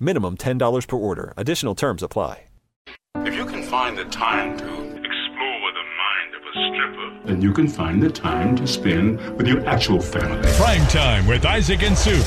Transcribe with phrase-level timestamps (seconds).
[0.00, 1.34] Minimum $10 per order.
[1.36, 2.44] Additional terms apply.
[3.16, 7.52] If you can find the time to explore the mind of a stripper, then you
[7.52, 10.48] can find the time to spend with your actual family.
[10.54, 12.24] Prime time with Isaac and Suk.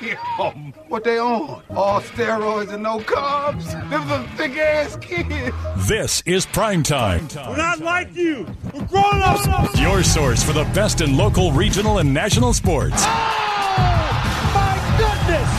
[0.00, 0.72] Damn!
[0.88, 1.62] What they on?
[1.70, 3.70] All steroids and no carbs?
[3.90, 5.54] Them some thick ass kids.
[5.86, 7.28] This is Prime Time.
[7.48, 8.46] We're not like you.
[8.74, 9.78] We're grown ups.
[9.78, 13.04] Your source for the best in local, regional, and national sports.
[13.04, 13.51] My goodness.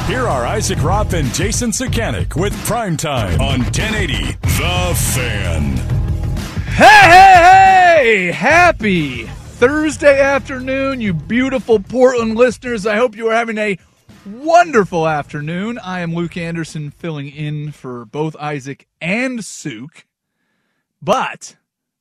[0.07, 5.77] Here are Isaac Ropp and Jason Sakanik with Prime Time on 1080 The Fan.
[6.73, 8.31] Hey, hey, hey!
[8.33, 12.85] Happy Thursday afternoon, you beautiful Portland listeners.
[12.85, 13.79] I hope you are having a
[14.25, 15.79] wonderful afternoon.
[15.79, 20.05] I am Luke Anderson filling in for both Isaac and Suk.
[21.01, 21.55] But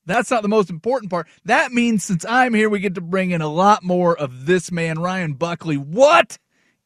[0.07, 1.29] that's not the most important part.
[1.45, 4.73] That means since I'm here, we get to bring in a lot more of this
[4.73, 5.77] man, Ryan Buckley.
[5.77, 6.39] What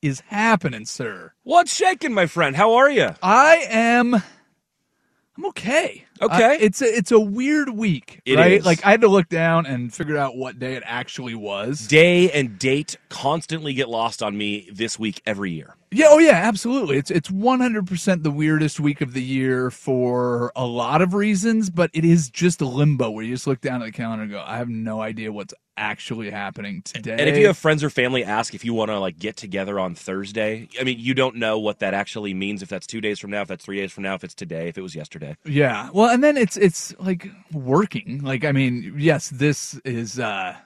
[0.03, 1.33] is happening, sir?
[1.43, 2.57] What's shaking, my friend?
[2.57, 3.11] How are you?
[3.23, 4.15] I am.
[4.15, 6.05] I'm okay.
[6.23, 6.55] Okay.
[6.55, 8.53] Uh, it's a it's a weird week, It right?
[8.53, 8.65] is.
[8.65, 11.87] Like I had to look down and figure out what day it actually was.
[11.87, 15.75] Day and date constantly get lost on me this week every year.
[15.93, 16.99] Yeah, oh yeah, absolutely.
[16.99, 21.91] It's it's 100% the weirdest week of the year for a lot of reasons, but
[21.95, 24.43] it is just a limbo where you just look down at the calendar and go,
[24.45, 27.17] I have no idea what's actually happening today.
[27.19, 29.79] And if you have friends or family ask if you want to like get together
[29.79, 32.63] on Thursday, I mean, you don't know what that actually means.
[32.63, 34.69] If that's two days from now, if that's three days from now, if it's today,
[34.69, 35.37] if it was yesterday.
[35.45, 35.91] Yeah.
[35.93, 38.23] Well, and then it's it's like working.
[38.23, 40.57] Like I mean, yes, this is uh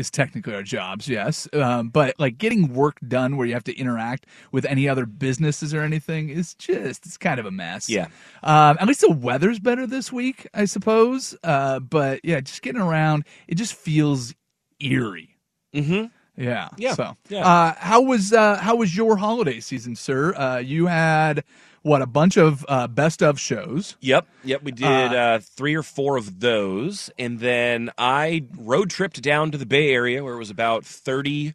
[0.00, 1.46] is technically our jobs, yes.
[1.52, 5.72] Um, but like getting work done where you have to interact with any other businesses
[5.72, 7.88] or anything is just it's kind of a mess.
[7.88, 8.06] Yeah.
[8.42, 11.36] Um, at least the weather's better this week, I suppose.
[11.44, 14.34] Uh, but yeah, just getting around, it just feels
[14.80, 15.36] eerie.
[15.74, 16.06] Mm-hmm.
[16.42, 16.68] Yeah.
[16.76, 16.94] Yeah.
[16.94, 17.46] So, Yeah.
[17.46, 20.34] Uh, how was uh, how was your holiday season, sir?
[20.34, 21.44] Uh, you had
[21.82, 23.96] what a bunch of uh, best of shows.
[24.00, 24.62] Yep, yep.
[24.62, 29.50] We did Uh, uh, three or four of those, and then I road tripped down
[29.52, 31.54] to the Bay Area where it was about thirty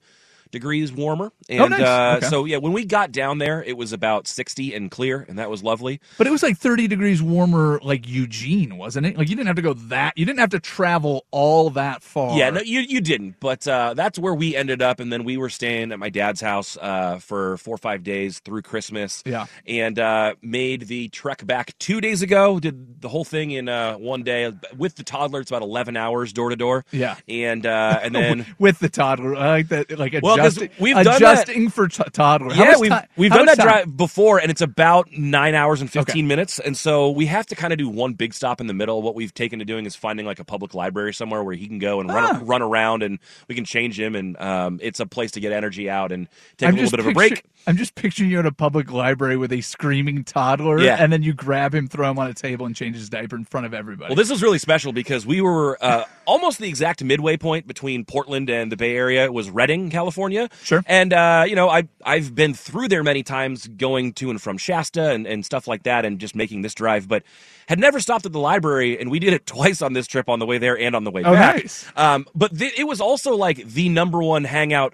[0.56, 1.32] degrees warmer.
[1.48, 1.82] And Oh, nice.
[1.82, 2.28] uh, Okay.
[2.30, 5.52] so yeah, when we got down there, it was about sixty and clear, and that
[5.52, 6.02] was lovely.
[6.18, 9.18] But it was like 30 degrees warmer, like Eugene, wasn't it?
[9.18, 12.38] Like you didn't have to go that, you didn't have to travel all that far.
[12.38, 15.38] Yeah, no, you you didn't, but uh, that's where we ended up, and then we
[15.38, 19.22] were staying at my dad's house uh, for four or five days through Christmas.
[19.26, 19.46] Yeah.
[19.68, 22.60] and uh, made the trek back two days ago.
[22.60, 25.42] Did the whole thing in uh, one day with the toddler.
[25.42, 26.86] It's about eleven hours door to door.
[26.92, 27.16] Yeah.
[27.28, 30.36] and uh, and then with the toddler, I like that, like a Well,
[30.80, 32.54] we've done that- adjusting for t- toddler.
[32.54, 36.26] How yeah, we've we've done that drive before, and it's about nine hours and fifteen
[36.26, 36.28] Okay.
[36.28, 36.60] minutes.
[36.60, 39.02] And so we have to kind of do one big stop in the middle.
[39.02, 41.80] What we've taken to doing is finding like a public library somewhere where he can
[41.80, 42.16] go and Ah.
[42.16, 44.16] run run around, and we can change him.
[44.16, 46.28] And um, it's a place to get energy out and
[46.58, 47.44] take I'm a little bit of a break.
[47.68, 50.98] I'm just picturing you in a public library with a screaming toddler, Yeah.
[51.00, 53.46] and then you grab him, throw him on a table, and change his diaper in
[53.46, 54.10] front of everybody.
[54.10, 58.06] Well, this was really special because we were uh, almost the exact midway point between
[58.06, 59.26] Portland and the Bay Area.
[59.26, 60.50] It was Redding, California.
[60.64, 60.84] Sure.
[60.86, 64.58] And uh, you know, I I've been through there many times, going to and from
[64.58, 67.24] Shasta and, and stuff like that, and just making this drive, but
[67.68, 70.40] had never stopped at the library, and we did it twice on this trip, on
[70.40, 71.56] the way there and on the way Oh, back.
[71.56, 71.86] nice.
[71.96, 74.94] Um, but th- it was also like the number one hangout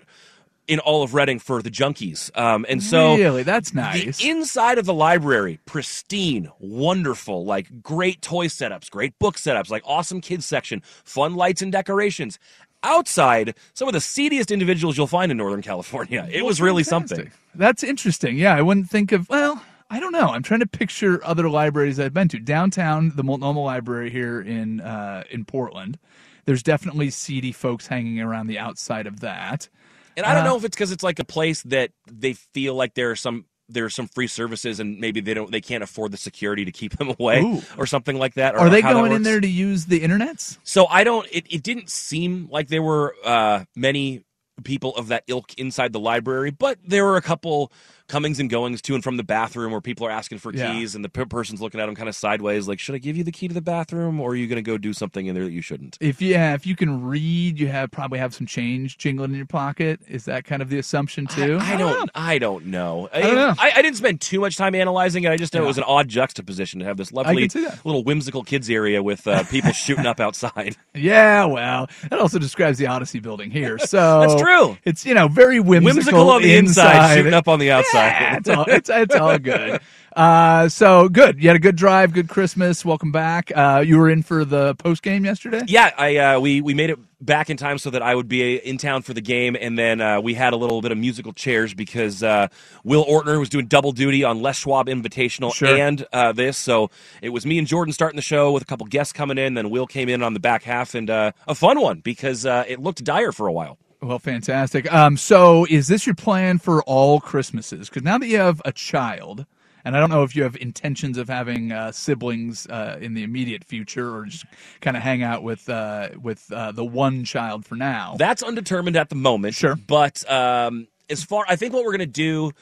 [0.72, 2.36] in all of Redding for the junkies.
[2.38, 4.20] Um, and so really, that's nice.
[4.20, 9.84] the inside of the library, pristine, wonderful, like great toy setups, great book setups, like
[9.86, 12.40] awesome kids section, fun lights and decorations.
[12.84, 16.26] Outside, some of the seediest individuals you'll find in Northern California.
[16.32, 17.18] It Well, was really fantastic.
[17.18, 17.34] something.
[17.54, 18.38] That's interesting.
[18.38, 19.28] Yeah, I wouldn't think of.
[19.28, 20.30] Well, I don't know.
[20.30, 22.40] I'm trying to picture other libraries I've been to.
[22.40, 26.00] Downtown, the Multnomah Library here in uh, in Portland.
[26.46, 29.68] There's definitely seedy folks hanging around the outside of that.
[30.18, 32.76] And I don't Uh, know if it's because it's like a place that they feel
[32.76, 35.82] like there are some there are some free services and maybe they don't they can't
[35.84, 37.62] afford the security to keep them away Ooh.
[37.78, 38.56] or something like that.
[38.56, 40.58] Or Are they going in there to use the internets?
[40.64, 41.28] So I don't.
[41.32, 44.24] It, it didn't seem like there were uh, many
[44.64, 47.72] people of that ilk inside the library, but there were a couple
[48.12, 50.72] comings and goings to and from the bathroom where people are asking for Yeah.
[50.74, 53.16] keys and the per- person's looking at them kind of sideways, like, "Should I give
[53.16, 55.34] you the key to the bathroom, or are you going to go do something in
[55.34, 58.46] there that you shouldn't?" If yeah, if you can read, you have probably have some
[58.46, 60.02] change jingling in your pocket.
[60.10, 61.58] Is that kind of the assumption too?
[61.62, 62.12] I, I don't.
[62.14, 63.08] I don't know.
[63.14, 63.54] I, don't know.
[63.58, 65.32] I, I didn't spend too much time analyzing it.
[65.32, 65.66] I just know Yeah.
[65.66, 67.86] it was an odd juxtaposition to have this lovely can see that.
[67.86, 70.76] little whimsical kids area with uh, people shooting up outside.
[70.94, 73.78] Yeah, well, that also describes the Audacy building here.
[73.92, 74.78] So That's true.
[74.84, 77.94] It's you know very whimsical, Whimsical on the inside, shooting up on the outside.
[78.01, 78.01] Yeah,
[78.38, 79.80] it's all it's, it's all good.
[80.14, 81.42] Uh, so good.
[81.42, 82.84] You had a good drive, good Christmas.
[82.84, 83.50] Welcome back.
[83.56, 85.62] Uh, you were in for the post game yesterday.
[85.68, 88.58] Yeah, I uh, we we made it back in time so that I would be
[88.58, 91.32] in town for the game, and then uh, we had a little bit of musical
[91.32, 92.50] chairs because uh,
[92.84, 95.78] Will Ortner was doing double duty on Les Schwab Invitational Sure.
[95.78, 98.86] and uh, this, so it was me and Jordan starting the show with a couple
[98.88, 99.54] guests coming in.
[99.54, 102.66] Then Will came in on the back half, and uh, a fun one because uh,
[102.68, 103.78] it looked dire for a while.
[104.02, 104.92] Well, fantastic.
[104.92, 107.88] Um, so is this your plan for all Christmases?
[107.88, 109.46] Because now that you have a child,
[109.86, 113.22] and I don't know if you have intentions of having uh, siblings uh, in the
[113.22, 114.46] immediate future, or just
[114.82, 118.16] kind of hang out with uh, with uh, the one child for now.
[118.18, 119.54] That's undetermined at the moment.
[119.54, 119.76] Sure.
[119.76, 122.54] But um, as far, I think what we're going to do,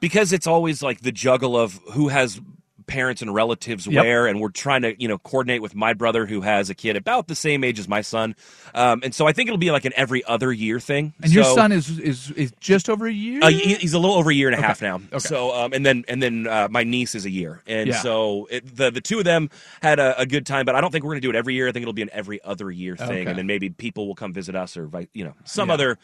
[0.00, 2.40] because it's always like the juggle of who has
[2.90, 4.02] parents and relatives Yep.
[4.04, 6.96] where, and we're trying to, you know, coordinate with my brother who has a kid
[6.96, 8.34] about the same age as my son.
[8.74, 11.14] Um, and so I think it'll be like an every other year thing.
[11.22, 13.40] and your son is is is just over a year.
[13.42, 14.66] uh, he's a little over a year and a Okay.
[14.66, 14.96] half now.
[14.96, 15.18] Okay.
[15.20, 18.02] So, um, and then and then uh, my niece is a year, and Yeah.
[18.02, 19.48] so it, the the two of them
[19.80, 20.66] had a, a good time.
[20.66, 21.68] But I don't think we're going to do it every year.
[21.68, 23.30] I think it'll be an every other year thing, Okay.
[23.30, 25.74] and then maybe people will come visit us or you know some Yeah.
[25.74, 25.98] other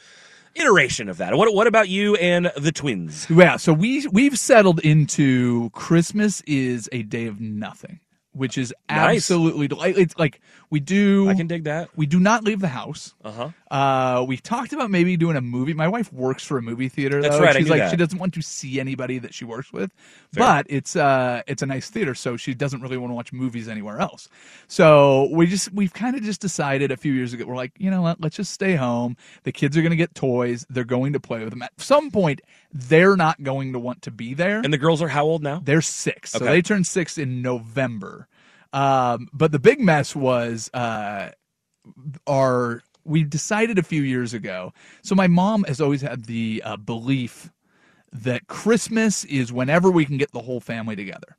[0.56, 1.37] iteration of that.
[1.37, 3.26] What what about you and the twins?
[3.31, 8.00] Yeah, so we we've settled into Christmas is a day of nothing,
[8.32, 9.17] which is Nice.
[9.31, 10.41] absolutely deli- it's like
[10.71, 11.89] we do I can dig that.
[11.97, 13.15] we do not leave the house.
[13.25, 13.51] Uh-huh.
[13.71, 15.75] Uh we talked about maybe doing a movie.
[15.75, 17.91] My wife works for a movie theater That's right, She's like that.
[17.91, 19.93] she doesn't want to see anybody that she works with.
[20.33, 20.45] Fair.
[20.45, 23.69] But it's uh it's a nice theater so she doesn't really want to watch movies
[23.69, 24.29] anywhere else.
[24.69, 27.91] So we just we've kind of just decided a few years ago we're like, you
[27.91, 28.21] know what?
[28.21, 29.17] Let's just stay home.
[29.45, 30.67] The kids are going to get toys.
[30.69, 31.63] They're going to play with them.
[31.63, 32.41] At some point
[32.73, 34.61] they're not going to want to be there.
[34.61, 35.61] And the girls are how old now?
[35.65, 36.33] They're six.
[36.33, 36.47] So Okay.
[36.47, 38.29] they turned six in November.
[38.76, 41.31] Um, but the big mess was uh,
[42.26, 42.82] our.
[43.05, 44.73] We decided a few years ago.
[45.02, 47.50] So my mom has always had the uh, belief
[48.12, 51.37] that Christmas is whenever we can get the whole family together.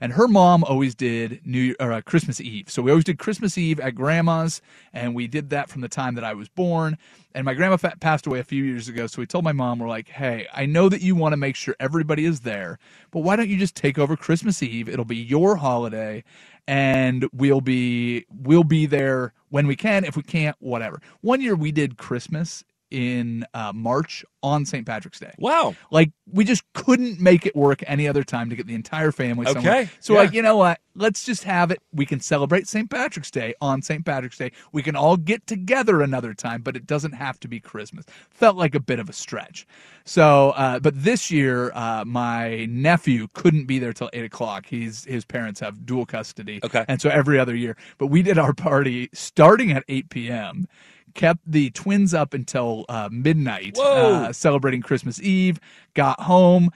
[0.00, 2.70] And her mom always did New or uh, Christmas Eve.
[2.70, 4.62] So we always did Christmas Eve at grandma's,
[4.94, 6.96] and we did that from the time that I was born.
[7.34, 9.78] And my grandma fa- passed away a few years ago, so we told my mom,
[9.78, 12.78] we're like, "Hey, I know that you want to make sure everybody is there,
[13.10, 14.88] but why don't you just take over Christmas Eve?
[14.88, 16.24] It'll be your holiday,
[16.70, 20.04] and we'll be we'll be there when we can.
[20.04, 24.86] If we can't, whatever." One year we did Christmas in uh, March on St.
[24.86, 25.32] Patrick's Day.
[25.38, 25.74] Wow.
[25.90, 29.46] Like we just couldn't make it work any other time to get the entire family
[29.46, 29.82] somewhere.
[29.82, 30.20] Okay, So yeah.
[30.20, 30.80] like, you know what?
[30.96, 31.80] Let's just have it.
[31.92, 32.90] We can celebrate St.
[32.90, 34.04] Patrick's Day on St.
[34.04, 34.52] Patrick's Day.
[34.72, 38.04] We can all get together another time, but it doesn't have to be Christmas.
[38.30, 39.66] Felt like a bit of a stretch.
[40.04, 44.66] So, uh, but this year, uh, my nephew couldn't be there till eight o'clock.
[44.66, 46.60] He's his parents have dual custody.
[46.64, 46.84] Okay.
[46.88, 50.66] And so every other year, but we did our party starting at eight p.m.
[51.14, 55.58] Kept the twins up until uh, midnight, uh, celebrating Christmas Eve.
[55.94, 56.70] Got home,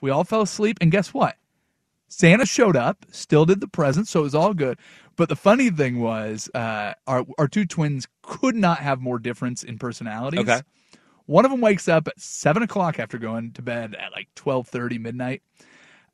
[0.00, 1.36] we all fell asleep, and guess what?
[2.08, 4.78] Santa showed up, still did the presents, so it was all good.
[5.16, 9.62] But the funny thing was, uh, our our two twins could not have more difference
[9.62, 10.40] in personalities.
[10.40, 10.60] Okay.
[11.26, 14.66] One of them wakes up at seven o'clock after going to bed at like twelve
[14.66, 15.42] thirty midnight.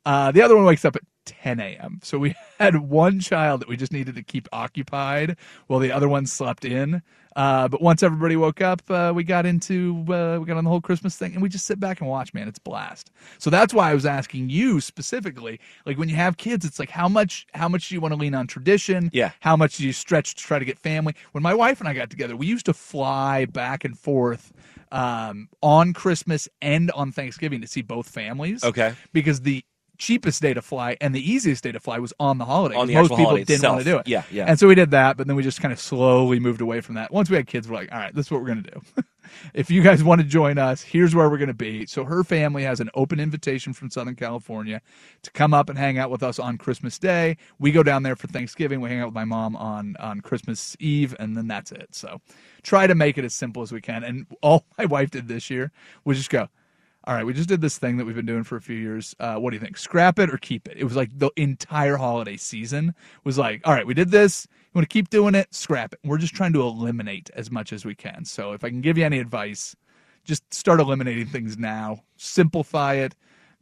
[0.05, 1.99] Uh, the other one wakes up at 10 a.m.
[2.01, 6.09] So we had one child that we just needed to keep occupied while the other
[6.09, 7.03] one slept in.
[7.35, 10.69] Uh, but once everybody woke up, uh, we got into uh, we got on the
[10.71, 12.33] whole Christmas thing, and we just sit back and watch.
[12.33, 13.11] Man, it's a blast.
[13.37, 16.89] So that's why I was asking you specifically, like when you have kids, it's like
[16.89, 19.11] how much how much do you want to lean on tradition?
[19.13, 19.31] Yeah.
[19.41, 21.13] How much do you stretch to try to get family?
[21.33, 24.51] When my wife and I got together, we used to fly back and forth
[24.91, 28.63] um, on Christmas and on Thanksgiving to see both families.
[28.63, 28.95] Okay.
[29.13, 29.63] Because the
[29.97, 32.75] cheapest day to fly and the easiest day to fly was on the holiday.
[32.75, 34.07] On the most people didn't want to do it.
[34.07, 34.45] Yeah, yeah.
[34.47, 36.95] And so we did that, but then we just kind of slowly moved away from
[36.95, 37.11] that.
[37.11, 38.81] Once we had kids, we're like, all right, this is what we're going to do.
[39.53, 41.85] if you guys want to join us, here's where we're going to be.
[41.85, 44.81] So her family has an open invitation from Southern California
[45.23, 47.37] to come up and hang out with us on Christmas Day.
[47.59, 48.81] We go down there for Thanksgiving.
[48.81, 51.89] We hang out with my mom on on Christmas Eve, and then that's it.
[51.93, 52.21] So
[52.63, 54.03] try to make it as simple as we can.
[54.03, 55.71] And all my wife did this year
[56.05, 56.49] was just go.
[57.07, 59.15] All right, we just did this thing that we've been doing for a few years.
[59.17, 59.77] Uh, what do you think?
[59.77, 60.75] Scrap it or keep it?
[60.75, 64.45] It was like the entire holiday season was like, all right, we did this.
[64.51, 65.53] You want to keep doing it?
[65.55, 65.99] Scrap it.
[66.03, 68.25] We're just trying to eliminate as much as we can.
[68.25, 69.73] So if I can give you any advice,
[70.25, 72.01] just start eliminating things now.
[72.17, 73.15] Simplify it.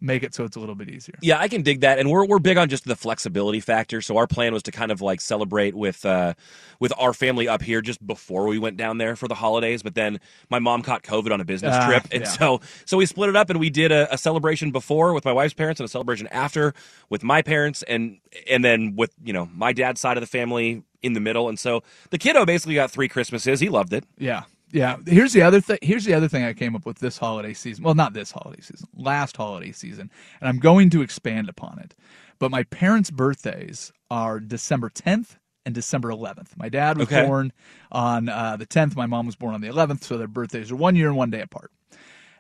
[0.06, 1.16] Make it so it's a little bit easier.
[1.20, 4.02] Yeah, I can dig that, and we're we're big on just the flexibility factor.
[4.02, 6.36] So our plan was to kind of like celebrate with uh,
[6.80, 9.82] with our family up here just before we went down there for the holidays.
[9.82, 10.20] But then
[10.52, 12.30] my mom caught COVID on a business Ah, trip, and yeah.
[12.30, 15.34] so so we split it up, and we did a, a celebration before with my
[15.34, 16.76] wife's parents and a celebration after
[17.10, 20.84] with my parents, and and then with you know my dad's side of the family
[21.02, 21.50] in the middle.
[21.50, 21.82] And so
[22.12, 23.60] the kiddo basically got three Christmases.
[23.60, 24.04] He loved it.
[24.20, 24.44] Yeah.
[24.76, 24.98] Yeah.
[25.08, 25.80] Here's the other thing.
[25.84, 27.84] Here's the other thing I came up with this holiday season.
[27.86, 31.96] Well, not this holiday season, last holiday season, and I'm going to expand upon it.
[32.40, 36.58] But my parents' birthdays are December 10th and December 11th.
[36.58, 37.26] My dad was Okay.
[37.26, 37.54] born
[37.92, 38.96] on uh, the 10th.
[38.98, 41.32] My mom was born on the 11th, so their birthdays are one year and one
[41.32, 41.72] day apart.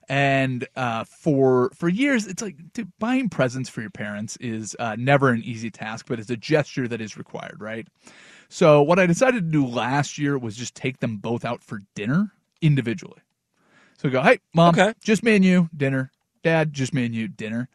[0.09, 4.95] And uh, for for years, it's like dude, buying presents for your parents is uh,
[4.99, 7.87] never an easy task, but it's a gesture that is required, right?
[8.49, 11.79] So what I decided to do last year was just take them both out for
[11.95, 13.21] dinner individually.
[13.97, 14.93] So go, hey, mom, Okay.
[15.01, 16.11] just me and you, dinner.
[16.43, 17.69] Dad, just me and you, dinner.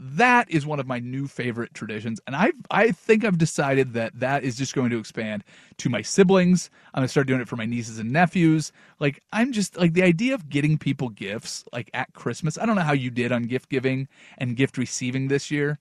[0.00, 4.18] That is one of my new favorite traditions, and I I think I've decided that
[4.18, 5.44] that is just going to expand
[5.78, 6.68] to my siblings.
[6.92, 8.72] I'm gonna start doing it for my nieces and nephews.
[8.98, 12.58] Like I'm just like the idea of getting people gifts like at Christmas.
[12.58, 15.78] I don't know how you did on gift giving and gift receiving this year,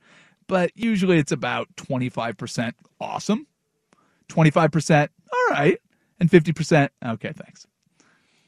[0.47, 3.47] but usually it's about 25% awesome,
[4.29, 5.79] 25% all right,
[6.19, 7.67] and 50% okay, thanks.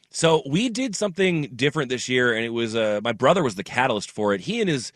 [0.09, 3.63] So we did something different this year, and it was uh, my brother was the
[3.63, 4.41] catalyst for it.
[4.41, 4.93] He and his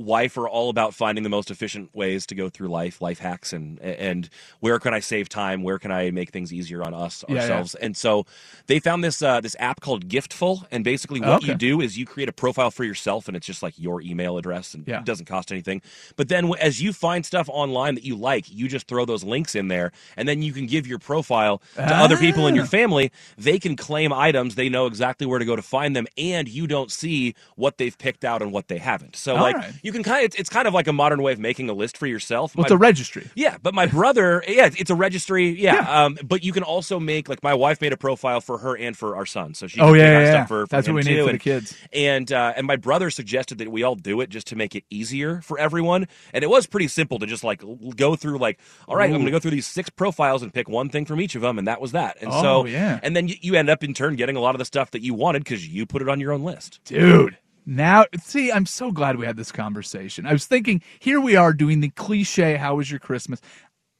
[0.00, 3.52] wife are all about finding the most efficient ways to go through life, life hacks,
[3.52, 4.28] and and
[4.60, 5.62] where can I save time?
[5.62, 7.40] Where can I make things easier on us Yeah, yeah.
[7.42, 7.74] ourselves?
[7.76, 8.26] And so
[8.66, 12.06] they found this uh, this app called Giftful, and basically what you do is you
[12.06, 14.98] create a profile for yourself, and it's just like your email address, and Yeah.
[15.00, 15.82] it doesn't cost anything.
[16.16, 19.54] But then as you find stuff online that you like, you just throw those links
[19.54, 22.68] in there, and then you can give your profile to other people in your Ah.
[22.68, 23.10] family.
[23.36, 26.66] They can claim items; they know exactly where to go to find them, and you
[26.66, 29.16] don't see what they've picked out and what they haven't.
[29.16, 29.72] So, All like, right.
[29.82, 31.72] you can kind of it's, it's kind of like a modern way of making a
[31.72, 32.54] list for yourself.
[32.56, 33.28] Well, it's a registry.
[33.34, 35.48] yeah, but my brother, yeah, it's- a registry.
[35.50, 36.04] Yeah, Yeah.
[36.04, 38.96] Um, but you can also make like my wife made a profile for her and
[38.96, 40.44] for our son, so she Oh, yeah, yeah, stuff yeah.
[40.46, 41.26] for, for That's what we need too.
[41.26, 41.76] for the kids.
[41.92, 44.84] And uh, and my brother suggested that we all do it just to make it
[44.90, 47.62] easier for everyone, and it was pretty simple to just like
[47.96, 50.68] go through like, all right, I'm going to go through these six profiles and pick
[50.68, 52.16] one thing from each of them, and that was that.
[52.20, 52.98] And Oh, so yeah.
[53.02, 55.02] and then you, you end up in turn getting a lot of the stuff that
[55.02, 56.80] you wanted because you put it on your own list.
[56.84, 57.36] Dude.
[57.66, 60.26] Now, see, I'm so glad we had this conversation.
[60.26, 63.40] I was thinking, here we are doing the cliche, how was your Christmas?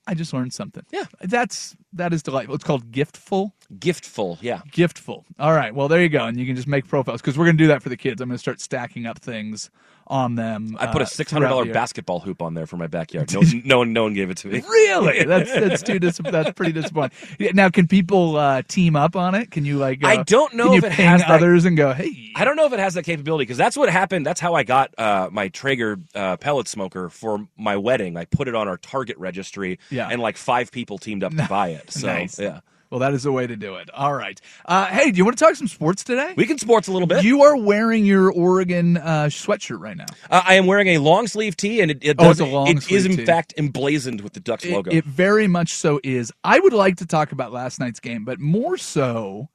[0.06, 0.84] I just learned something.
[0.92, 1.04] Yeah.
[1.20, 2.54] That's that is delightful.
[2.54, 3.52] It's called Giftful.
[3.78, 4.62] Giftful, yeah.
[4.72, 5.24] Giftful.
[5.38, 5.74] All right.
[5.74, 6.24] Well, there you go.
[6.24, 8.20] And you can just make profiles because we're going to do that for the kids.
[8.20, 9.70] I'm going to start stacking up things
[10.10, 10.76] on them.
[10.78, 13.32] I put uh, a six hundred dollar basketball hoop on there for my backyard.
[13.40, 14.60] No, no one, no one gave it to me.
[14.60, 15.24] Really?
[15.24, 17.16] That's that's too dis- that's pretty disappointing.
[17.38, 19.50] Yeah, Now, can people uh, team up on it?
[19.50, 20.04] Can you like?
[20.04, 22.32] Uh, I don't know if it has that- others and go, hey?
[22.36, 24.26] I don't know if it has that capability because that's what happened.
[24.26, 28.16] That's how I got uh, my Traeger uh, pellet smoker for my wedding.
[28.16, 30.08] I put it on our Target registry, Yeah.
[30.10, 31.90] and like five people teamed up to buy it.
[31.92, 32.38] So Nice.
[32.38, 32.60] yeah,
[32.90, 33.88] Well, that is the way to do it.
[33.94, 34.40] All right.
[34.66, 36.35] Uh, hey, do you want to talk some sports today?
[36.37, 37.23] we can sports a little bit.
[37.23, 40.06] You are wearing your Oregon uh, sweatshirt right now.
[40.28, 42.52] uh, I am wearing a long sleeve tee, and it, it, Oh, does, it's a
[42.52, 43.25] long it is in tee.
[43.25, 44.90] fact emblazoned with the Ducks It, logo.
[44.90, 46.32] it very much so is.
[46.42, 49.49] I would like to talk about last night's game, but more so,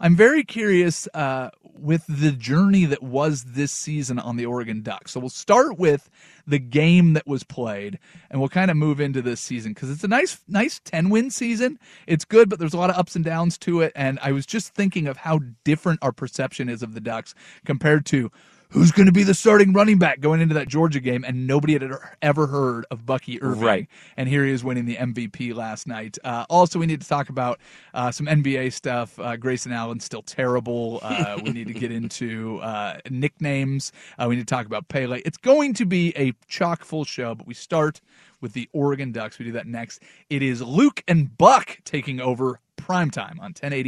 [0.00, 5.12] I'm very curious uh, with the journey that was this season on the Oregon Ducks.
[5.12, 6.08] So we'll start with
[6.46, 7.98] the game that was played,
[8.30, 11.30] and we'll kind of move into this season because it's a nice, nice 10 win
[11.30, 11.80] season.
[12.06, 13.92] It's good, but there's a lot of ups and downs to it.
[13.96, 18.06] And I was just thinking of how different our perception is of the Ducks compared
[18.06, 18.30] to
[18.70, 21.72] who's going to be the starting running back going into that Georgia game, and nobody
[21.72, 21.90] had
[22.22, 23.60] ever heard of Bucky Irving.
[23.62, 23.88] Right.
[24.16, 26.18] And here he is winning the MVP last night.
[26.22, 27.60] Uh, also, we need to talk about
[27.94, 29.18] uh, some NBA stuff.
[29.18, 31.00] Uh, Grayson Allen's still terrible.
[31.02, 33.92] Uh, we need to get into uh, nicknames.
[34.18, 35.20] Uh, we need to talk about Pele.
[35.24, 38.00] It's going to be a chock full show, but we start
[38.40, 39.38] with the Oregon Ducks.
[39.38, 40.02] We do that next.
[40.30, 43.87] It is Luke and Buck taking over primetime on 1080.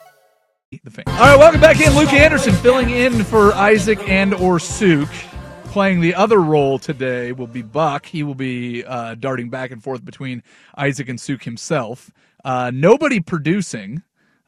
[0.73, 1.93] All right, welcome back in.
[1.95, 5.09] Luke Anderson filling in for Isaac and or Suk.
[5.65, 8.05] Playing the other role today will be Buck.
[8.05, 10.43] He will be uh, darting back and forth between
[10.77, 12.09] Isaac and Suk himself.
[12.45, 14.01] Uh, nobody producing.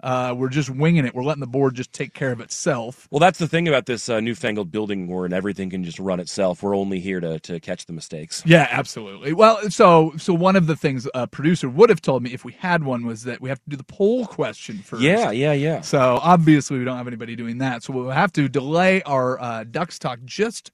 [0.03, 1.15] Uh, we're just winging it.
[1.15, 3.07] We're letting the board just take care of itself.
[3.09, 6.61] Well, that's the thing about this uh, newfangled building where everything can just run itself.
[6.61, 8.43] We're only here to, to catch the mistakes.
[8.45, 9.31] Yeah, absolutely.
[9.31, 12.51] Well, so so one of the things a producer would have told me if we
[12.51, 15.01] had one was that we have to do the poll question first.
[15.01, 15.79] Yeah, yeah, yeah.
[15.81, 17.83] So obviously we don't have anybody doing that.
[17.83, 20.71] So we'll have to delay our uh, Ducks talk just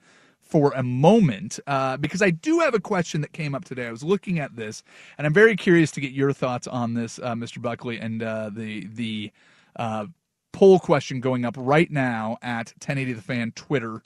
[0.50, 3.88] for a moment uh, because I do have a question that came up today.
[3.88, 4.84] I was looking at this,
[5.18, 7.62] and I'm very curious to get your thoughts on this, uh, Mr.
[7.62, 9.32] Buckley, and uh, the the
[9.76, 10.08] uh,
[10.52, 14.04] poll question going up right now at 1080 The Fan Twitter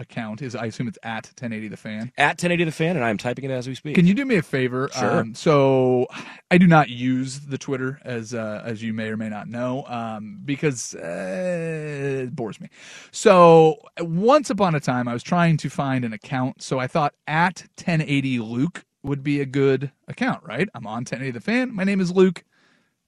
[0.00, 2.12] account is I assume it's at 1080 The Fan.
[2.18, 3.94] At 1080 The Fan, and I'm typing it as we speak.
[3.94, 4.88] Can you do me a favor?
[4.92, 5.20] Sure.
[5.20, 6.06] Um, so
[6.50, 9.84] I do not use the Twitter, as uh, as you may or may not know,
[9.86, 12.68] um, because uh, it bores me.
[13.12, 17.14] So once upon a time, I was trying to find an account, so I thought
[17.26, 20.68] at 1080 Luke would be a good account, right?
[20.74, 21.74] I'm on 1080 The Fan.
[21.74, 22.44] My name is Luke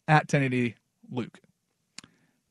[0.09, 0.77] at 1080
[1.11, 1.39] Luke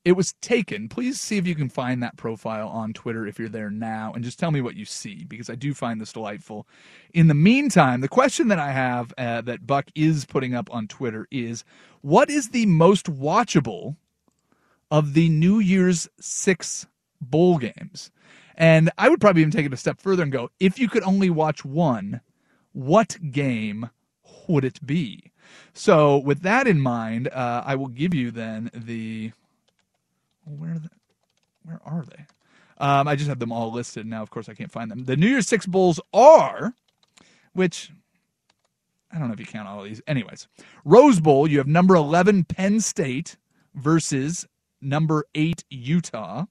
[0.03, 0.89] it was taken.
[0.89, 4.23] Please see if you can find that profile on Twitter if you're there now and
[4.23, 6.67] just tell me what you see because I do find this delightful.
[7.13, 10.87] In the meantime, the question that I have uh, that Buck is putting up on
[10.87, 11.63] Twitter is
[12.01, 13.95] what is the most watchable
[14.89, 16.87] of the New Year's Six
[17.19, 18.11] bowl games?
[18.55, 21.03] And I would probably even take it a step further and go if you could
[21.03, 22.21] only watch one,
[22.73, 23.91] what game
[24.47, 25.31] would it be?
[25.73, 29.31] So, with that in mind, uh, I will give you then the
[30.45, 30.89] where the,
[31.63, 32.25] where are they?
[32.77, 34.23] Um, I just have them all listed now.
[34.23, 35.05] Of course, I can't find them.
[35.05, 36.73] The New Year's Six Bowls are,
[37.53, 37.91] which
[39.11, 40.01] I don't know if you count all these.
[40.07, 40.47] Anyways,
[40.85, 43.37] Rose Bowl, you have number 11 Penn State
[43.75, 44.47] versus
[44.81, 46.45] number 8 Utah.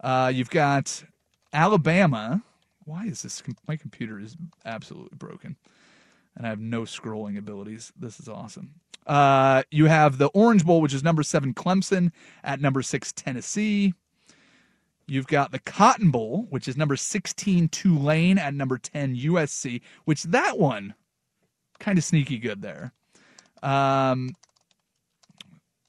[0.00, 1.04] Uh, you've got
[1.52, 2.42] Alabama.
[2.84, 3.42] Why is this?
[3.66, 5.56] My computer is absolutely broken.
[6.36, 7.92] And I have no scrolling abilities.
[7.98, 8.74] This is awesome.
[9.08, 12.12] Uh, you have the Orange Bowl, which is number seven Clemson
[12.44, 13.94] at number six Tennessee.
[15.06, 20.24] You've got the Cotton Bowl, which is number 16 Tulane at number 10 USC, which
[20.24, 20.94] that one
[21.80, 22.92] kind of sneaky good there.
[23.62, 24.36] Um,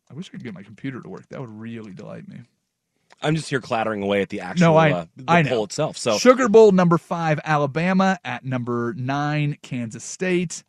[0.09, 1.27] I wish I could get my computer to work.
[1.29, 2.43] That would really delight me.
[3.21, 5.49] I'm just here clattering away at the actual No, I, uh, I know.
[5.49, 5.97] poll itself.
[5.97, 10.63] So Sugar Bowl number five Alabama at number nine Kansas State.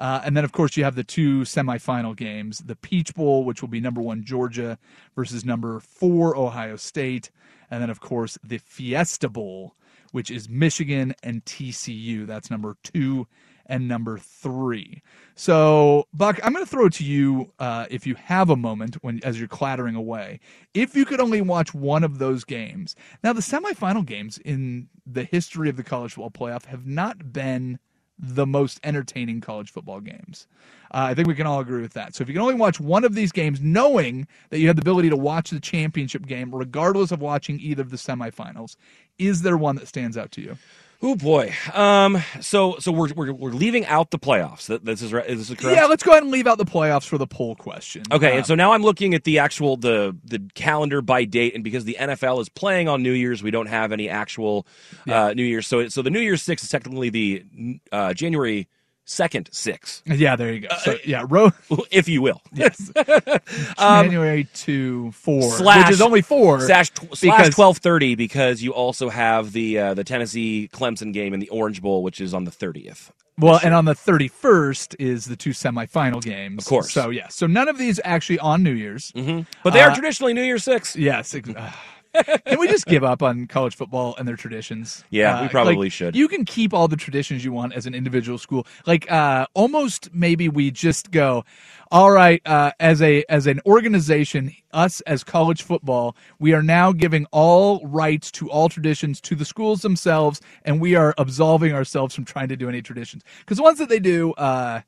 [0.00, 3.60] Uh, and then, of course, you have the two semifinal games the Peach Bowl, which
[3.60, 4.78] will be number one Georgia
[5.14, 7.30] versus number four Ohio State.
[7.70, 9.76] And then, of course, the Fiesta Bowl,
[10.10, 12.26] which is Michigan and TCU.
[12.26, 13.26] That's number two
[13.66, 15.02] and number three.
[15.36, 18.96] So, Buck, I'm going to throw it to you uh, if you have a moment
[19.02, 20.40] when as you're clattering away.
[20.72, 22.96] If you could only watch one of those games.
[23.22, 27.78] Now, the semifinal games in the history of the college football playoff have not been
[28.22, 30.46] the most entertaining college football games.
[30.92, 32.14] Uh, I think we can all agree with that.
[32.14, 34.82] So if you can only watch one of these games, knowing that you have the
[34.82, 38.76] ability to watch the championship game, regardless of watching either of the semifinals,
[39.18, 40.58] is there one that stands out to you?
[41.02, 41.54] Oh boy.
[41.72, 42.22] Um.
[42.40, 44.66] So so we're we're, we're leaving out the playoffs.
[44.84, 45.12] This is.
[45.14, 45.76] Is this correct?
[45.76, 45.86] Yeah.
[45.86, 48.02] Let's go ahead and leave out the playoffs for the poll question.
[48.12, 51.54] Okay, Uh, and so now I'm looking at the actual the the calendar by date,
[51.54, 54.66] and because the NFL is playing on New Year's, we don't have any actual
[55.08, 55.66] uh, New Year's.
[55.66, 58.68] So so the New Year's six is technically the uh, January
[59.04, 60.68] second six, yeah, there you go.
[60.82, 61.50] So yeah, row
[61.90, 62.40] if you will.
[62.52, 62.90] yes,
[63.78, 66.60] Um, January to four, slash which is only four.
[66.60, 71.34] slash, tw- slash twelve thirty because you also have the uh, the Tennessee Clemson game
[71.34, 73.12] in the Orange Bowl, which is on the thirtieth.
[73.38, 76.64] Well, and on the 31st is the two semifinal games.
[76.66, 76.92] Of course.
[76.92, 77.28] So, yeah.
[77.28, 79.12] So, none of these actually on New Year's.
[79.12, 79.48] Mm-hmm.
[79.64, 80.94] But they are Uh, traditionally New Year's six.
[80.94, 81.34] Yes.
[81.34, 81.72] ex- uh,
[82.14, 85.04] Can we just give up on college football and their traditions?
[85.10, 86.16] Yeah, we probably like, should.
[86.16, 88.66] You can keep all the traditions you want as an individual school.
[88.86, 91.44] Like uh, almost maybe we just go,
[91.90, 96.92] all right, uh, as a as an organization, us as college football, we are now
[96.92, 102.14] giving all rights to all traditions to the schools themselves, and we are absolving ourselves
[102.14, 104.80] from trying to do any traditions because the ones that they do, uh,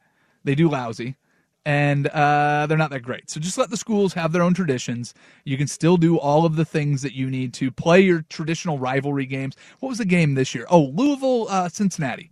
[0.44, 1.16] they do lousy
[1.64, 3.30] and uh, they're not that great.
[3.30, 5.14] So just let the schools have their own traditions.
[5.44, 8.78] You can still do all of the things that you need to play your traditional
[8.78, 9.54] rivalry games.
[9.80, 10.66] What was the game this year?
[10.70, 12.30] Oh, Louisville, uh, Cincinnati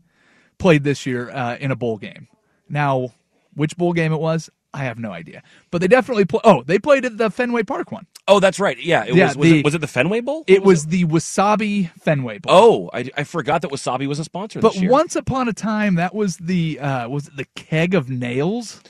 [0.58, 2.28] played this year uh, in a bowl game.
[2.68, 3.10] Now,
[3.54, 5.42] which bowl game it was, I have no idea.
[5.72, 6.40] But they definitely play.
[6.44, 8.06] Oh, they played at the Fenway Park one.
[8.28, 8.78] Oh, that's right.
[8.78, 9.36] Yeah, it Yeah, was.
[9.36, 10.44] Was, the- it, was it the Fenway Bowl?
[10.46, 12.52] It was the Wasabi Fenway Bowl.
[12.54, 14.60] Oh, I, I forgot that Wasabi was a sponsor.
[14.60, 14.90] but this year.
[14.90, 18.80] once upon a time, that was the uh, was it the keg of nails.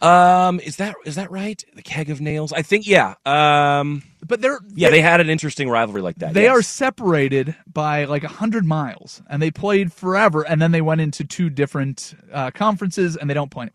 [0.00, 1.62] Um, is that is that right?
[1.74, 2.52] The keg of nails.
[2.52, 3.14] I think yeah.
[3.26, 4.90] Um, but they're yeah.
[4.90, 6.34] They had an interesting rivalry like that.
[6.34, 6.56] They yes.
[6.56, 11.00] are separated by like a hundred miles, and they played forever, and then they went
[11.00, 13.70] into two different uh, conferences, and they don't play.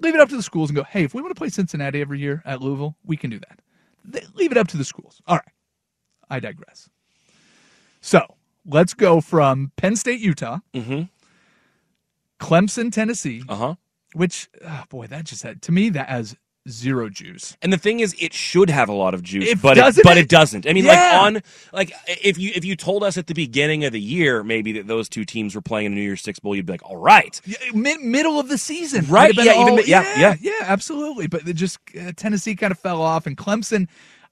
[0.00, 0.82] Leave it up to the schools and go.
[0.82, 3.60] Hey, if we want to play Cincinnati every year at Louisville, we can do that.
[4.04, 5.20] They- leave it up to the schools.
[5.26, 5.52] All right,
[6.28, 6.88] I digress.
[8.00, 8.24] So
[8.66, 11.02] let's go from Penn State, Utah, Mm-hmm.
[12.40, 13.74] Clemson, Tennessee, Uh huh.
[14.14, 16.36] Which oh boy, that just had to me that has
[16.68, 17.56] zero juice.
[17.62, 20.18] And the thing is, it should have a lot of juice, but it, doesn't but
[20.18, 20.28] it?
[20.28, 20.66] doesn't.
[20.68, 20.92] I mean, Yeah.
[20.92, 21.42] like on
[21.72, 24.86] like if you if you told us at the beginning of the year maybe that
[24.86, 26.98] those two teams were playing in a New Year's Six bowl, you'd be like, all
[26.98, 30.18] right, Yeah, mid- middle of the season, Right, Might have been yeah, all- mi- yeah,
[30.20, 30.36] yeah.
[30.40, 31.26] yeah, absolutely.
[31.28, 33.88] But it just uh, Tennessee kind of fell off, and Clemson.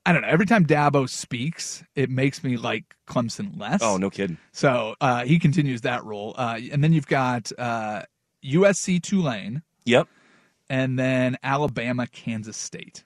[0.07, 0.29] I don't know.
[0.29, 3.81] Every time Dabo speaks, it makes me like Clemson less.
[3.83, 4.39] oh no kidding.
[4.53, 8.03] So uh, he continues that role, uh, and then you've got uh,
[8.45, 10.09] USC Tulane, Yep.
[10.71, 13.05] and then Alabama Kansas State.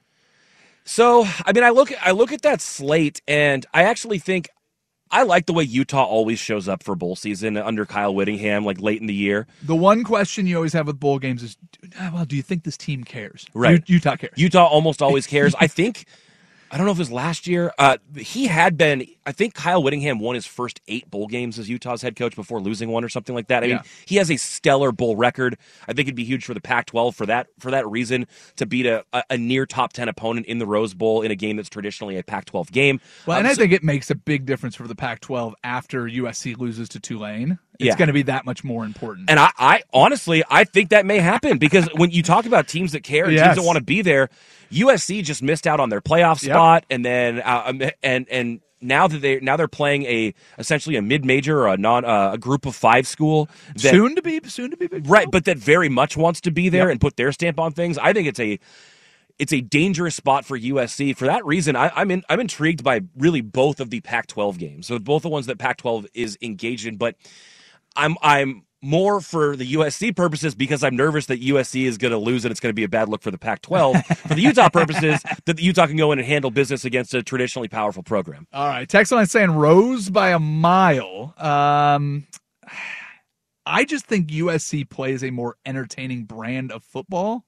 [0.85, 4.49] So I mean, I look at I look at that slate, and I actually think
[5.12, 8.81] I like the way Utah always shows up for bowl season under Kyle Whittingham, like
[8.81, 9.47] late in the year.
[9.62, 11.57] The one question you always have with bowl games is,
[12.12, 13.47] well, do you think this team cares?
[13.55, 13.85] Right.
[13.87, 14.33] U- Utah cares.
[14.37, 15.55] Utah almost always cares.
[15.61, 16.07] I think
[16.72, 17.70] I don't know if it was last year.
[17.78, 19.06] Uh, he had been.
[19.26, 22.61] I think Kyle Whittingham won his first eight bowl games as Utah's head coach before
[22.61, 23.62] losing one or something like that.
[23.62, 23.74] I Yeah.
[23.74, 25.58] mean, he has a stellar bowl record.
[25.87, 28.87] I think it'd be huge for the Pac-12 for that for that reason to beat
[28.87, 31.68] a, a, a near top ten opponent in the Rose Bowl in a game that's
[31.68, 33.00] traditionally a Pac-12 game.
[33.26, 36.06] Well, Um, and I so- think it makes a big difference for the Pac-12 after
[36.08, 37.58] USC loses to Tulane.
[37.78, 37.96] It's Yeah.
[37.96, 39.30] going to be that much more important.
[39.30, 42.92] And I, I honestly, I think that may happen because when you talk about teams
[42.92, 43.46] that care and Yes.
[43.46, 44.28] teams that want to be there,
[44.70, 46.52] USC just missed out on their playoff Yep.
[46.54, 50.96] spot, and then uh, um, and and now that they now they're playing a essentially
[50.96, 54.22] a mid major or a non uh, a group of five school that, soon to
[54.22, 55.08] be, soon to be big.
[55.08, 56.90] right, but that very much wants to be there Yep.
[56.92, 57.96] and put their stamp on things.
[57.98, 58.58] I think it's a
[59.38, 61.16] it's a dangerous spot for USC.
[61.16, 64.87] For that reason, I, I'm in, I'm intrigued by really both of the Pac-12 games.
[64.87, 67.16] So both the ones that Pac-12 is engaged in, but
[67.96, 72.18] I'm I'm more for the USC purposes because I'm nervous that USC is going to
[72.18, 74.05] lose and it's going to be a bad look for the Pac-12.
[74.28, 77.22] for the Utah purposes, that the Utah can go in and handle business against a
[77.22, 78.48] traditionally powerful program.
[78.52, 81.33] All right, text line saying rose by a mile.
[81.38, 82.26] Um,
[83.64, 87.44] I just think USC plays a more entertaining brand of football,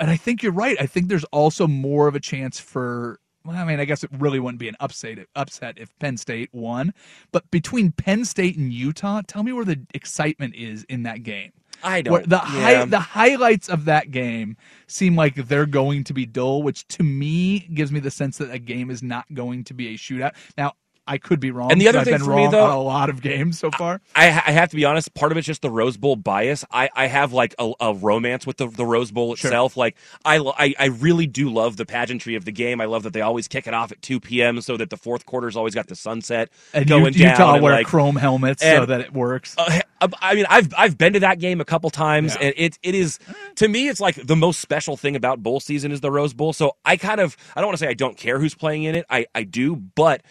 [0.00, 0.76] and I think you're right.
[0.80, 3.20] I think there's also more of a chance for.
[3.48, 6.50] Well, I mean, I guess it really wouldn't be an upset upset if Penn State
[6.52, 6.92] won,
[7.32, 11.52] but between Penn State and Utah, tell me where the excitement is in that game.
[11.82, 16.12] I where don't- The hi- the highlights of that game seem like they're going to
[16.12, 19.64] be dull, which to me gives me the sense that a game is not going
[19.64, 20.32] to be a shootout.
[20.58, 20.74] Now.
[21.08, 21.72] I could be wrong.
[21.72, 23.70] And the other I've thing been for me, though- on a lot of games so
[23.70, 24.00] far.
[24.14, 25.12] I, I have to be honest.
[25.14, 26.64] Part of it's just the Rose Bowl bias.
[26.70, 29.48] I, I have like a, a romance with the, the Rose Bowl Sure.
[29.48, 29.76] itself.
[29.76, 32.80] Like I, I I really do love the pageantry of the game.
[32.80, 34.60] I love that they always kick it off at two p.m.
[34.60, 37.54] so that the fourth quarter's always got the sunset And going U- Utah down.
[37.54, 39.54] and, wear like, chrome helmets so that it works.
[39.56, 39.80] uh,
[40.20, 42.46] I mean, I've I've been to that game a couple times, Yeah.
[42.48, 43.18] and it it is
[43.56, 46.52] to me, it's like the most special thing about bowl season is the Rose Bowl.
[46.52, 48.94] So I kind of I don't want to say I don't care who's playing in
[48.94, 49.06] it.
[49.10, 50.22] I I do, but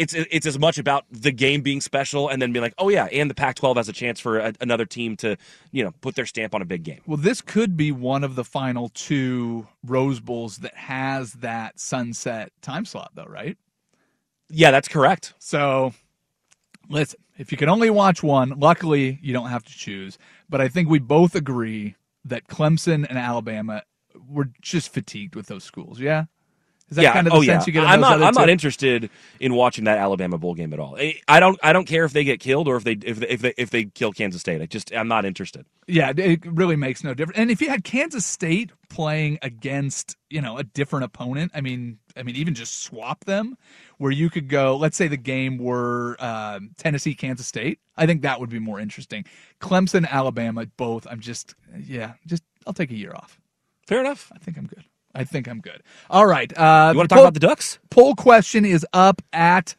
[0.00, 3.04] it's it's as much about the game being special and then being like, oh yeah,
[3.12, 5.36] and the Pac-12 has a chance for a, another team to
[5.72, 7.00] you know put their stamp on a big game.
[7.06, 12.50] Well, this could be one of the final two Rose Bowls that has that sunset
[12.62, 13.58] time slot, though, right?
[14.48, 15.34] Yeah, that's correct.
[15.38, 15.92] So,
[16.88, 20.18] listen, if you can only watch one, luckily you don't have to choose.
[20.48, 23.82] But I think we both agree that Clemson and Alabama
[24.28, 26.00] were just fatigued with those schools.
[26.00, 26.24] Yeah,
[26.90, 27.66] is that yeah, kind of the oh sense yeah.
[27.66, 27.84] you get?
[27.84, 28.20] I'm not.
[28.20, 30.96] I'm not interested in watching that Alabama bowl game at all.
[30.98, 31.58] I- I don't.
[31.62, 33.70] I don't care if they get killed or if they if they, if they if
[33.70, 34.60] they kill Kansas State.
[34.60, 35.66] I just I'm not interested.
[35.86, 37.38] Yeah, it really makes no difference.
[37.38, 41.98] And if you had Kansas State playing against, you know, a different opponent, I mean,
[42.16, 43.56] I mean, even just swap them,
[43.98, 44.76] where you could go.
[44.76, 47.78] Let's say the game were um, Tennessee, Kansas State.
[47.96, 49.24] I think that would be more interesting.
[49.60, 51.06] Clemson, Alabama, both.
[51.08, 53.38] I'm just, yeah, just I'll take a year off.
[53.86, 54.32] Fair enough.
[54.34, 54.84] I think I'm good.
[55.14, 55.82] I think I'm good.
[56.08, 56.50] All right.
[56.56, 57.78] Uh, You want to talk poll- about the Ducks?
[57.90, 59.74] Poll question is up at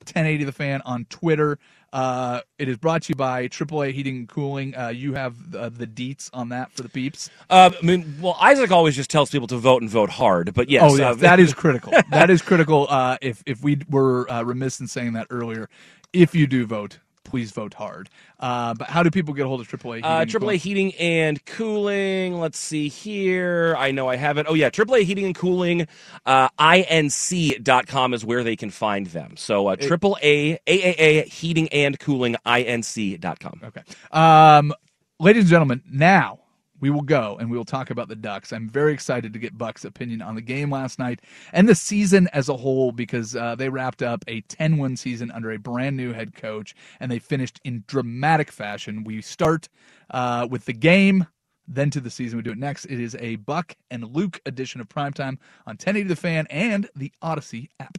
[0.00, 1.58] 1080 the fan on Twitter.
[1.90, 4.76] Uh, it is brought to you by AAA Heating and Cooling.
[4.76, 7.30] Uh, you have uh, the deets on that for the peeps.
[7.48, 10.68] Uh, I mean, well, Isaac always just tells people to vote and vote hard, but
[10.68, 11.92] yes, oh, yeah, uh, that is critical.
[12.10, 12.86] that is critical.
[12.90, 15.70] Uh, if if we were uh, remiss in saying that earlier,
[16.12, 18.08] if you do vote, please vote hard.
[18.40, 19.96] Uh, but how do people get a hold of AAA?
[19.96, 20.58] Heating Uh, AAA Cooling?
[20.58, 22.40] heating and cooling.
[22.40, 23.74] Let's see here.
[23.78, 24.46] I know I have it.
[24.48, 25.86] Oh yeah, AAA heating and cooling.
[26.26, 29.36] Uh, inc.com is where they can find them.
[29.36, 33.60] So uh, AAA AAA heating and cooling inc.com.
[33.64, 33.82] Okay.
[34.12, 34.72] Um,
[35.18, 36.40] ladies and gentlemen, now
[36.80, 38.52] we will go and we will talk about the Ducks.
[38.52, 41.20] I'm very excited to get Buck's opinion on the game last night
[41.52, 45.30] and the season as a whole because uh, they wrapped up a 10 1 season
[45.30, 49.04] under a brand new head coach and they finished in dramatic fashion.
[49.04, 49.68] We start
[50.10, 51.26] uh, with the game.
[51.70, 52.86] Then to the season, we do it next.
[52.86, 55.36] It is a Buck and Luke edition of Primetime
[55.66, 57.98] on 1080 The Fan and the Audacy app.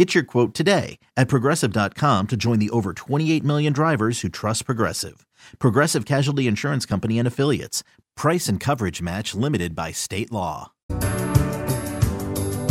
[0.00, 4.64] Get your quote today at progressive.com to join the over 28 million drivers who trust
[4.64, 5.26] Progressive.
[5.58, 7.84] Progressive Casualty Insurance Company and Affiliates.
[8.16, 10.72] Price and coverage match limited by state law.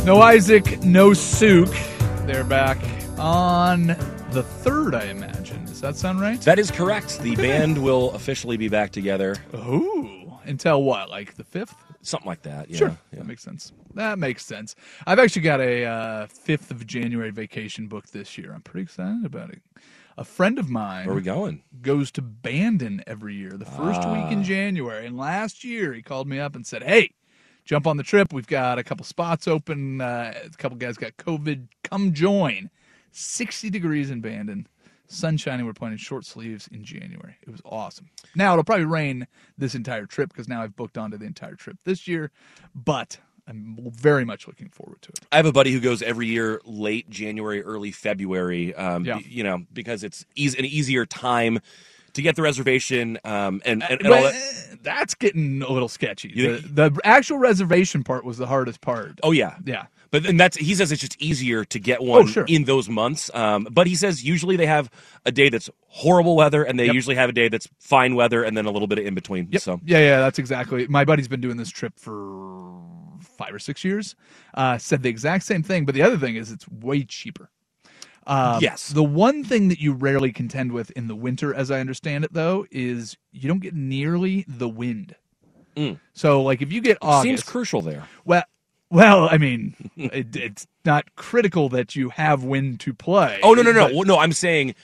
[0.08, 1.70] No Isaac, no Suk.
[2.26, 2.80] They're back
[3.20, 3.96] on
[4.32, 5.66] the third, I imagine.
[5.66, 6.42] Does that sound right?
[6.42, 7.20] That is correct.
[7.20, 9.36] The band will officially be back together.
[9.54, 10.19] Ooh,
[10.50, 11.10] until what?
[11.10, 11.76] Like the fifth?
[12.02, 12.70] Something like that.
[12.70, 12.78] Yeah.
[12.78, 13.72] Sure, that makes sense.
[13.94, 14.76] That makes sense.
[15.06, 18.54] I've actually got a uh, fifth of January vacation booked this year.
[18.54, 19.62] I'm pretty excited about it.
[20.18, 21.06] A friend of mine.
[21.06, 21.64] Where are we going?
[21.82, 24.30] Goes to Bandon every year, the first week Ah.
[24.32, 25.06] in January.
[25.06, 27.12] And last year, he called me up and said, "Hey,
[27.66, 28.34] jump on the trip.
[28.34, 30.02] We've got a couple spots open.
[30.02, 31.68] Uh, a couple guys got COVID.
[31.84, 32.70] Come join."
[33.12, 34.68] 60 degrees in Bandon.
[35.10, 35.66] Sun shining.
[35.66, 37.36] We're playing in short sleeves in January.
[37.42, 38.10] It was awesome.
[38.36, 41.78] Now it'll probably rain this entire trip because now I've booked onto the entire trip
[41.84, 42.32] this year,
[42.74, 43.18] but
[43.48, 45.20] I'm very much looking forward to it.
[45.32, 48.74] I have a buddy who goes every year late January, early February.
[48.76, 49.20] Um, Yeah.
[49.28, 51.60] you know, because it's easy, an easier time
[52.14, 53.18] to get the reservation.
[53.26, 54.78] Um, and and, and Well, all that.
[54.84, 56.32] that's getting a little sketchy.
[56.34, 59.20] The, the actual reservation part was the hardest part.
[59.24, 59.86] Oh yeah, Yeah.
[60.12, 62.46] But then that's he says it's just easier to get one Oh, sure.
[62.48, 63.30] in those months.
[63.34, 64.90] Um, but he says usually they have
[65.26, 66.96] a day that's horrible weather, and they Yep.
[66.96, 69.58] usually have a day that's fine weather, and then a little bit of in between.
[69.60, 70.88] So Yeah, yeah, that's exactly.
[70.88, 72.82] My buddy's been doing this trip for
[73.22, 74.16] five or six years.
[74.54, 77.50] Uh, said the exact same thing, but the other thing is it's way cheaper.
[78.28, 78.90] Um, Yes.
[78.90, 82.34] The one thing that you rarely contend with in the winter, as I understand it,
[82.34, 85.16] though, is you don't get nearly the wind.
[85.76, 86.00] Mm.
[86.14, 88.04] So, like, if you get August, seems crucial there.
[88.26, 88.44] Well,
[88.90, 93.40] well, I mean, it, it's not critical that you have wind to play.
[93.44, 94.20] Oh no no no but- Well, no!
[94.20, 94.76] I'm saying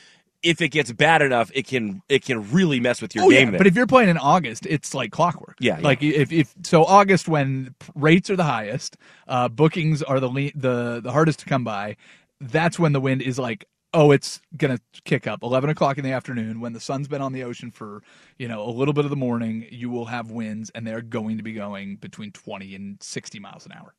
[0.46, 3.52] if it gets bad enough, it can it can really mess with your oh, game.
[3.52, 5.58] yeah, but if you're playing in August, it's like clockwork.
[5.60, 5.84] Yeah, yeah.
[5.84, 10.52] like if, if so, August when rates are the highest, uh, bookings are the le-
[10.56, 11.98] the the hardest to come by.
[12.40, 15.42] That's when the wind is like, oh, it's gonna kick up.
[15.42, 18.04] Eleven o'clock in the afternoon, when the sun's been on the ocean for
[18.38, 21.38] you know a little bit of the morning, you will have winds, and they're going
[21.38, 23.96] to be going between twenty and sixty miles an hour.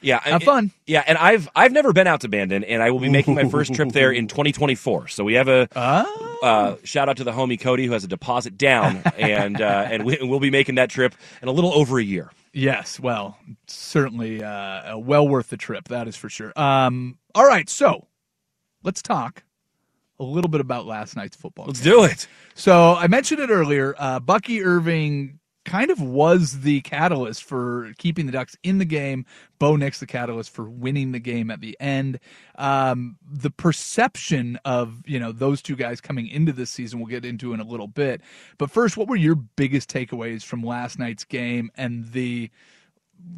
[0.00, 0.70] Yeah, Have and- fun.
[0.86, 3.48] Yeah, and I've I've never been out to Bandon, and I will be making my
[3.48, 5.08] first trip there in 2024.
[5.08, 6.38] So we have a Oh.
[6.40, 10.04] uh, shout out to the homie Cody who has a deposit down, and uh, and
[10.04, 12.30] we, we'll be making that trip in a little over a year.
[12.52, 15.88] Yes, well, certainly uh, well worth the trip.
[15.88, 16.52] That is for sure.
[16.56, 18.06] Um, all right, so
[18.82, 19.44] let's talk
[20.20, 21.66] a little bit about last night's football.
[21.66, 21.92] Let's game.
[21.92, 22.26] do it.
[22.54, 23.94] So I mentioned it earlier.
[23.98, 29.26] Uh, Bucky Irving kind of was the catalyst for keeping the Ducks in the game.
[29.58, 32.18] Bo Nix the catalyst for winning the game at the end.
[32.56, 37.24] Um, the perception of you know those two guys coming into this season, we'll get
[37.24, 38.22] into in a little bit.
[38.56, 42.50] But first, what were your biggest takeaways from last night's game and the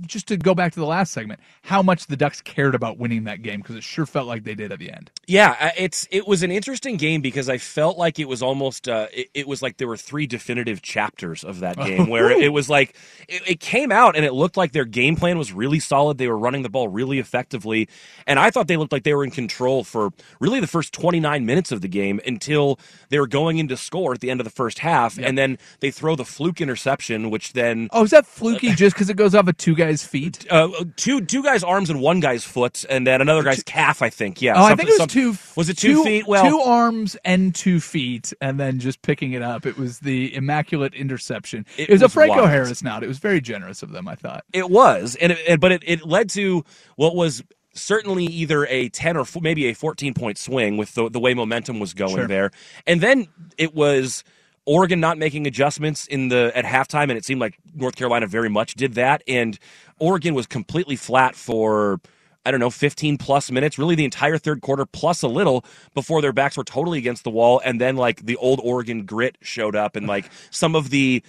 [0.07, 3.25] just to go back to the last segment, how much the Ducks cared about winning
[3.25, 5.11] that game because it sure felt like they did at the end.
[5.27, 9.07] Yeah, it's it was an interesting game because I felt like it was almost uh,
[9.13, 12.69] it, it was like there were three definitive chapters of that game where it was
[12.69, 12.97] like
[13.29, 16.19] it, it came out and it looked like their game plan was really solid.
[16.19, 17.89] They were running the ball really effectively,
[18.27, 21.47] and I thought they looked like they were in control for really the first 29
[21.47, 22.79] minutes of the game until
[23.11, 25.91] they were going into score at the end of the first half, and then they
[25.91, 29.47] throw the fluke interception, which then Oh, is that fluky just because it goes off
[29.47, 30.47] a two guys' feet?
[30.51, 34.03] uh, two two guys' arms and one guy's foot, and then another guy's calf.
[34.03, 34.41] I think.
[34.43, 34.55] Yeah.
[34.57, 35.35] oh, I think it was some- two.
[35.57, 36.27] Was it two, feet?
[36.27, 39.67] Well, two arms and two feet, and then just picking it up.
[39.67, 41.67] It was the immaculate interception.
[41.77, 42.51] It, It was, a Franco wild.
[42.51, 43.03] Harris nod.
[43.03, 44.09] It was very generous of them.
[44.09, 44.45] I thought.
[44.53, 46.65] It was, and, it, and but it, it led to
[46.97, 47.43] what was
[47.75, 51.35] certainly either a ten or f- maybe a fourteen point swing with the, the way
[51.35, 52.27] momentum was going Sure.
[52.27, 52.51] there,
[52.87, 53.29] and then
[53.59, 54.25] it was
[54.67, 58.49] Oregon not making adjustments in the at halftime, and it seemed like North Carolina very
[58.49, 59.59] much did that, and
[59.99, 62.01] Oregon was completely flat for.
[62.47, 65.63] I don't know, 15 plus minutes, really the entire third quarter plus a little
[65.95, 67.61] before their backs were totally against the wall.
[67.63, 71.23] And then, like, the old Oregon grit showed up, and, like, some of the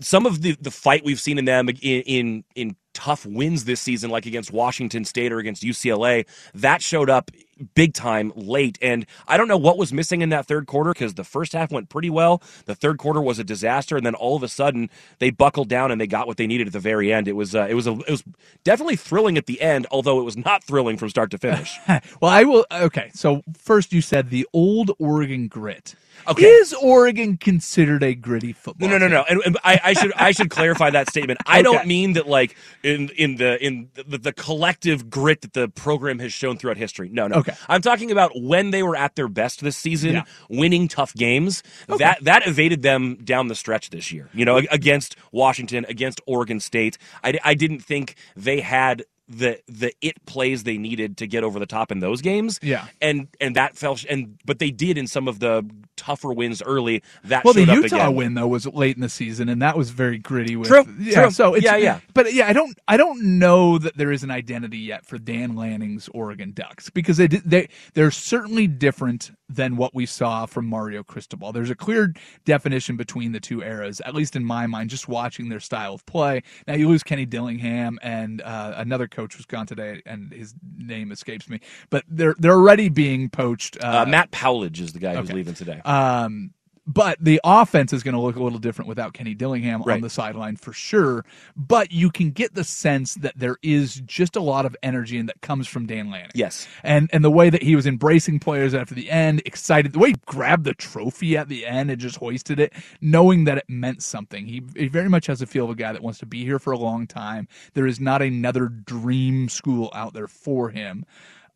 [0.00, 3.80] some of the the fight we've seen in them in in in tough wins this
[3.80, 7.30] season, like against Washington State or against UCLA, that showed up
[7.74, 8.78] big time late.
[8.82, 11.72] And I don't know what was missing in that third quarter because the first half
[11.72, 12.42] went pretty well.
[12.66, 15.90] The third quarter was a disaster, and then all of a sudden they buckled down
[15.90, 17.28] and they got what they needed at the very end.
[17.28, 18.24] It was uh, it was a, it was
[18.64, 21.78] definitely thrilling at the end, although it was not thrilling from start to finish.
[21.88, 22.66] well, I will.
[22.70, 25.94] Okay, so first you said the old Oregon grit.
[26.28, 26.44] Okay.
[26.44, 28.88] Is Oregon considered a gritty football?
[28.88, 29.24] No, no, no, no.
[29.28, 31.40] And, and I, I should I should clarify that statement.
[31.46, 31.64] I Okay.
[31.64, 32.56] don't mean that like
[32.90, 37.08] in in the in the, the collective grit that the program has shown throughout history.
[37.10, 37.36] No, no.
[37.36, 37.54] Okay.
[37.68, 40.24] I'm talking about when they were at their best this season, Yeah.
[40.50, 41.62] winning tough games.
[41.88, 44.28] That that evaded them down the stretch this year.
[44.34, 46.98] You know, against Washington, against Oregon State.
[47.24, 51.60] I, I didn't think they had the the it plays they needed to get over
[51.60, 52.58] the top in those games.
[52.62, 52.86] Yeah.
[53.00, 55.64] And and that fell sh- and but they did in some of the
[56.00, 57.02] tougher wins early.
[57.24, 58.14] That Well, the Utah again.
[58.14, 60.56] win though was late in the season, and that was very gritty.
[60.56, 61.30] With, True, yeah, true.
[61.30, 62.00] So it's, Yeah, yeah.
[62.14, 65.54] But yeah, I don't, I don't know that there is an identity yet for Dan
[65.54, 71.02] Lanning's Oregon Ducks because they they they're certainly different than what we saw from Mario
[71.02, 71.52] Cristobal.
[71.52, 74.90] There's a clear definition between the two eras, at least in my mind.
[74.90, 76.42] Just watching their style of play.
[76.66, 81.12] Now you lose Kenny Dillingham and uh, another coach was gone today, and his name
[81.12, 81.60] escapes me.
[81.90, 83.76] But they're they're already being poached.
[83.82, 85.80] Uh, Matt Powledge is the guy who's leaving today.
[85.90, 86.52] Um,
[86.86, 90.10] but the offense is going to look a little different without Kenny Dillingham on the
[90.10, 91.24] sideline for sure.
[91.56, 95.28] But you can get the sense that there is just a lot of energy and
[95.28, 96.32] that comes from Dan Lanning.
[96.34, 96.66] Yes.
[96.82, 100.10] And and the way that he was embracing players after the end, excited, the way
[100.10, 104.02] he grabbed the trophy at the end and just hoisted it, knowing that it meant
[104.02, 104.46] something.
[104.46, 106.58] He, he very much has a feel of a guy that wants to be here
[106.58, 107.46] for a long time.
[107.74, 111.04] There is not another dream school out there for him.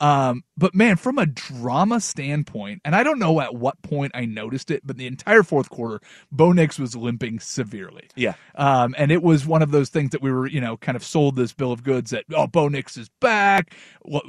[0.01, 4.25] Um, but man, from a drama standpoint, and I don't know at what point I
[4.25, 8.09] noticed it, but the entire fourth quarter, Bo Nix was limping severely.
[8.15, 8.35] Yeah.
[8.55, 11.05] Um, and it was one of those things that we were, you know, kind of
[11.05, 13.75] sold this bill of goods that, oh, Bo Nix is back.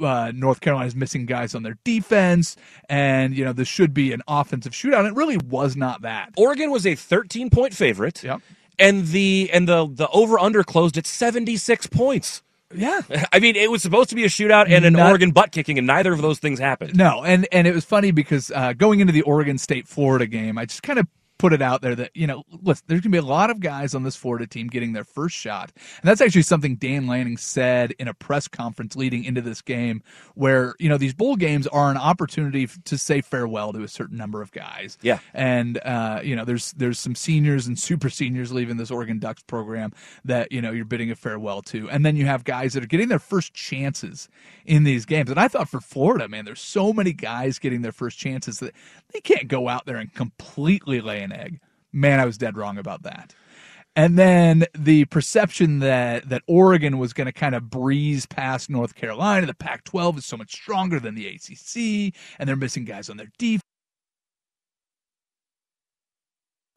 [0.00, 2.56] Uh, North Carolina's missing guys on their defense.
[2.88, 5.06] And, you know, this should be an offensive shootout.
[5.06, 6.32] It really was not that.
[6.36, 8.22] Oregon was a 13 point favorite.
[8.22, 8.40] Yep.
[8.78, 12.42] And the and the the over under closed at 76 points.
[12.74, 13.00] Yeah.
[13.32, 15.78] I mean, it was supposed to be a shootout and an Not- Oregon butt kicking,
[15.78, 16.96] and neither of those things happened.
[16.96, 20.58] No, and and it was funny because uh, going into the Oregon State Florida game,
[20.58, 21.06] I just kind of
[21.38, 23.94] put it out there that you know, listen, there's gonna be a lot of guys
[23.94, 27.92] on this Florida team getting their first shot, and that's actually something Dan Lanning said
[27.98, 30.02] in a press conference leading into this game,
[30.34, 34.16] where you know these bowl games are an opportunity to say farewell to a certain
[34.16, 34.98] number of guys.
[35.02, 35.18] Yeah.
[35.34, 39.42] and uh, you know, there's there's some seniors and super seniors leaving this Oregon Ducks
[39.42, 39.92] program
[40.24, 42.88] that you know you're bidding a farewell to, and then you have guys that are
[42.88, 44.28] getting their first chances
[44.64, 45.30] in these games.
[45.30, 48.74] And I thought for Florida, man, there's so many guys getting their first chances that
[49.12, 51.60] they can't go out there and completely lay an egg.
[51.92, 53.34] Man, I was dead wrong about that.
[53.96, 58.94] And then the perception that that Oregon was going to kind of breeze past North
[58.94, 63.16] Carolina, the Pac-12 is so much stronger than the ACC, and they're missing guys on
[63.16, 63.62] their defense.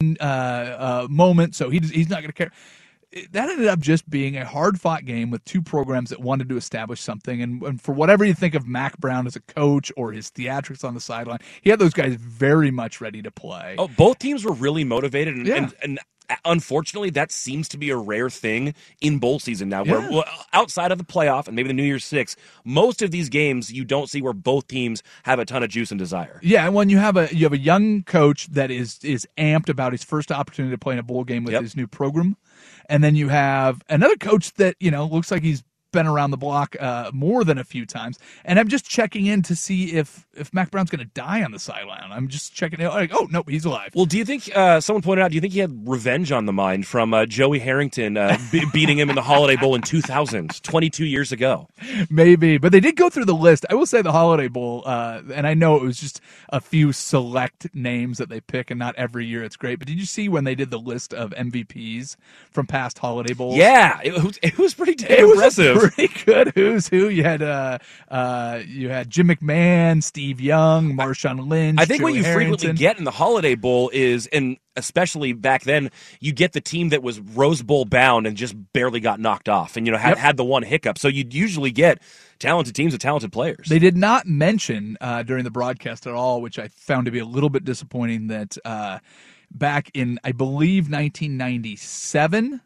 [0.01, 2.51] Uh, uh, moment, so he, he's not going to care.
[3.31, 6.57] That ended up just being a hard fought game with two programs that wanted to
[6.57, 7.41] establish something.
[7.41, 10.83] And, and for whatever you think of Mack Brown as a coach or his theatrics
[10.83, 13.75] on the sideline, he had those guys very much ready to play.
[13.79, 15.55] Oh, both teams were really motivated, and, Yeah.
[15.55, 15.99] and, and
[16.45, 19.83] unfortunately, that seems to be a rare thing in bowl season now.
[19.83, 20.21] Where Yeah.
[20.53, 23.83] outside of the playoff and maybe the New Year's Six, most of these games you
[23.83, 26.39] don't see where both teams have a ton of juice and desire.
[26.43, 29.69] Yeah, and when you have a you have a young coach that is is amped
[29.69, 31.63] about his first opportunity to play in a bowl game with Yep.
[31.63, 32.37] his new program,
[32.89, 36.37] and then you have another coach that you know looks like he's been around the
[36.37, 40.25] block uh, more than a few times, and I'm just checking in to see if
[40.33, 42.11] if Mack Brown's going to die on the sideline.
[42.11, 42.87] I'm just checking it.
[42.87, 43.91] Like, oh no, he's alive.
[43.95, 45.31] Well, do you think uh, someone pointed out?
[45.31, 48.65] Do you think he had revenge on the mind from uh, Joey Harrington uh, be-
[48.73, 51.67] beating him in the Holiday Bowl in 2000, 22 years ago?
[52.09, 53.65] Maybe, but they did go through the list.
[53.69, 56.91] I will say the Holiday Bowl, uh, and I know it was just a few
[56.93, 59.79] select names that they pick, and not every year it's great.
[59.79, 62.15] But did you see when they did the list of MVPs
[62.51, 63.55] from past Holiday Bowls?
[63.57, 65.77] Yeah, it was, it was pretty it was impressive.
[65.77, 67.09] a pretty good who's who.
[67.09, 67.77] You had uh,
[68.09, 71.79] uh, you had Jim McMahon, Steve Young, Marshawn Lynch.
[71.79, 75.63] I think what Joey you frequently get in the Holiday Bowl is, and especially back
[75.63, 79.49] then, you get the team that was Rose Bowl bound and just barely got knocked
[79.49, 80.17] off, and you know had Yep.
[80.17, 80.97] had the one hiccup.
[80.97, 82.01] So you'd usually get
[82.39, 83.67] talented teams with talented players.
[83.67, 87.19] They did not mention uh, during the broadcast at all, which I found to be
[87.19, 88.27] a little bit disappointing.
[88.27, 88.99] That uh,
[89.51, 92.61] back in, I believe, 1997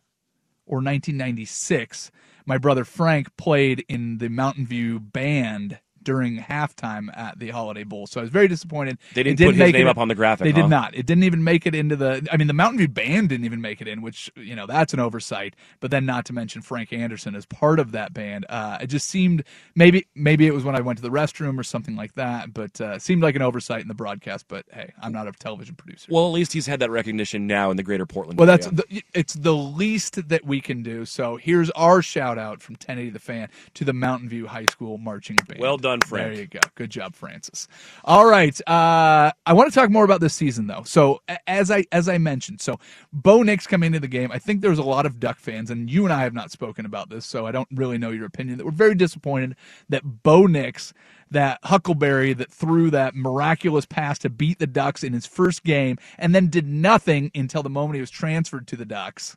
[0.65, 2.11] or 1996,
[2.45, 8.07] my brother Frank played in the Mountain View band during halftime at the Holiday Bowl.
[8.07, 8.97] So I was very disappointed.
[9.13, 10.61] They didn't didn't put his name it- up on the graphic, They huh?
[10.67, 10.95] did not.
[10.95, 12.27] It didn't even make it into the.
[12.31, 14.93] I mean, the Mountain View band didn't even make it in, which you know that's
[14.93, 15.55] an oversight.
[15.79, 18.45] But then, not to mention Frank Anderson as part of that band.
[18.49, 19.43] Uh, it just seemed
[19.75, 22.53] maybe maybe it was when I went to the restroom or something like that.
[22.53, 24.47] But uh, seemed like an oversight in the broadcast.
[24.47, 26.07] But hey, I'm not a television producer.
[26.11, 28.37] well, at least he's had that recognition now in the greater Portland.
[28.39, 31.05] Well, that's the, it's the least that we can do.
[31.05, 34.97] So here's our shout out from 1080 the fan to the Mountain View High School
[34.97, 35.59] marching band.
[35.59, 36.33] Well done, Frank.
[36.33, 36.59] There you go.
[36.75, 37.67] Good job, Francis.
[38.03, 40.83] All right, uh, I want to talk more about this season though.
[40.83, 42.79] So as I as I mentioned, so
[43.11, 45.89] Bo Nix coming into the game, I think there's a lot of Duck fans, and
[45.89, 48.57] you and I have not spoken about this, so I don't really know your opinion.
[48.57, 49.55] That we're very disappointed
[49.89, 50.93] that Bo Nix
[51.33, 55.97] that Huckleberry that threw that miraculous pass to beat the Ducks in his first game
[56.17, 59.35] and then did nothing until the moment he was transferred to the Ducks,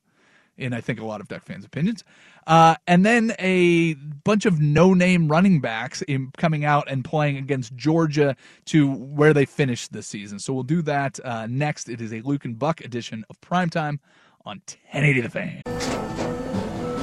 [0.59, 2.05] in I think a lot of Duck fans' opinions.
[2.47, 7.37] Uh, and then a bunch of no name running backs in, coming out and playing
[7.37, 8.37] against Georgia
[8.67, 10.39] to where they finished this season.
[10.39, 11.89] So we'll do that uh, next.
[11.89, 13.99] It is a Luke and Buck edition of Primetime
[14.45, 15.63] on 1080 The Fan.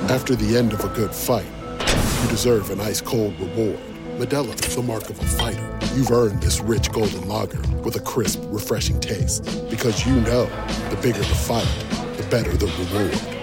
[0.09, 1.45] After the end of a good fight,
[2.23, 3.79] you deserve an ice cold reward.
[4.17, 5.79] Modelo is the mark of a fighter.
[5.95, 9.43] You've earned this rich golden lager with a crisp, refreshing taste.
[9.69, 10.45] Because you know
[10.89, 11.67] the bigger the fight,
[12.17, 13.42] the better the reward.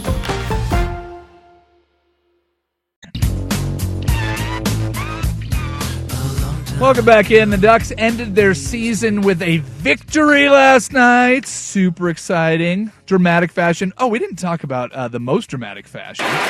[6.81, 7.51] Welcome back in.
[7.51, 11.45] The Ducks ended their season with a victory last night.
[11.45, 12.91] Super exciting.
[13.05, 13.93] Dramatic fashion.
[13.99, 16.25] Oh, we didn't talk about uh, the most dramatic fashion.
[16.25, 16.41] Oh!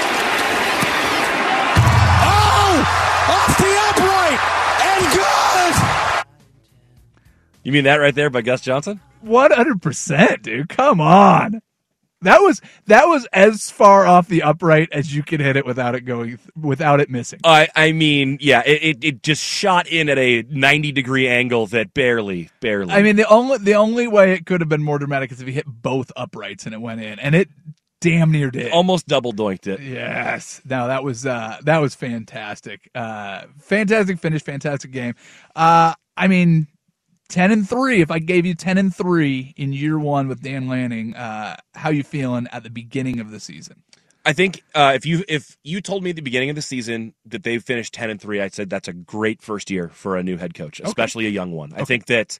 [3.27, 4.39] Off the upright!
[4.87, 5.03] And
[6.23, 6.25] good!
[7.63, 9.01] You mean that right there by Gus Johnson?
[9.25, 10.69] 100%, dude.
[10.69, 11.61] Come on.
[12.23, 15.95] That was that was as far off the upright as you can hit it without
[15.95, 17.39] it going without it missing.
[17.43, 21.65] I I mean, yeah, it, it, it just shot in at a ninety degree angle
[21.67, 22.93] that barely, barely.
[22.93, 25.47] I mean, the only the only way it could have been more dramatic is if
[25.47, 27.49] he hit both uprights and it went in, and it
[28.01, 28.71] damn near did.
[28.71, 29.79] almost double doinked it.
[29.79, 30.61] Yes.
[30.65, 32.89] No, that was uh that was fantastic.
[32.93, 35.15] Uh fantastic finish, fantastic game.
[35.55, 36.67] Uh I mean
[37.31, 40.67] 10 and 3 if I gave you 10 and 3 in year 1 with Dan
[40.67, 43.83] Lanning, uh how you feeling at the beginning of the season?
[44.23, 47.15] I think uh, if you if you told me at the beginning of the season
[47.25, 50.21] that they finished ten and three, I said that's a great first year for a
[50.21, 51.73] new head coach, especially a young one.
[51.75, 52.37] I think that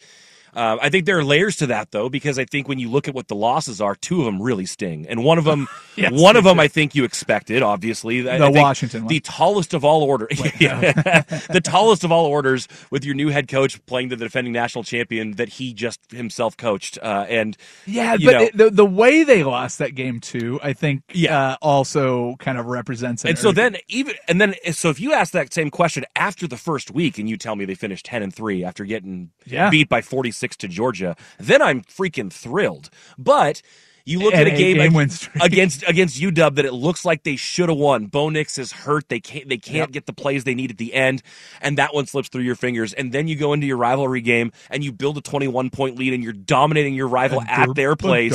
[0.56, 3.08] uh, I think there are layers to that though, because I think when you look
[3.08, 6.12] at what the losses are, two of them really sting, and one of them, Yes,
[6.14, 6.60] one of them.
[6.60, 7.62] I think you expected.
[7.64, 9.10] Obviously, The I Washington one.
[9.10, 13.84] the tallest of all order, the tallest of all orders, with your new head coach
[13.86, 18.58] playing the defending national champion that he just himself coached, uh, and Yeah, but it-
[18.58, 23.26] the the way they lost that game too, I think uh, also kind of represents
[23.26, 23.30] it.
[23.30, 26.58] And so then even and then so if you ask that same question after the
[26.58, 29.70] first week and you tell me they finished 10 and 3 after getting Yeah.
[29.70, 30.02] beat by
[30.42, 32.90] 46 to Georgia, then I'm freaking thrilled.
[33.18, 33.62] But
[34.06, 34.96] you look And at a game, game ag-
[35.40, 38.08] against against UW that it looks like they should have won.
[38.08, 39.08] Bo Nix is hurt.
[39.10, 39.92] They can't they can't Yep.
[39.92, 41.22] get the plays they need at the end,
[41.62, 42.94] and that one slips through your fingers.
[42.94, 46.14] And then you go into your rivalry game and you build a 21 point lead
[46.14, 48.34] and you're dominating your rival at their place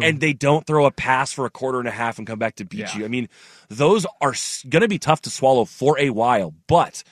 [0.00, 2.56] and they don't throw a pass for a quarter and a half and come back
[2.56, 3.04] to beat you.
[3.04, 3.28] I mean,
[3.68, 4.34] those are
[4.68, 7.02] going to be tough to swallow for a while, but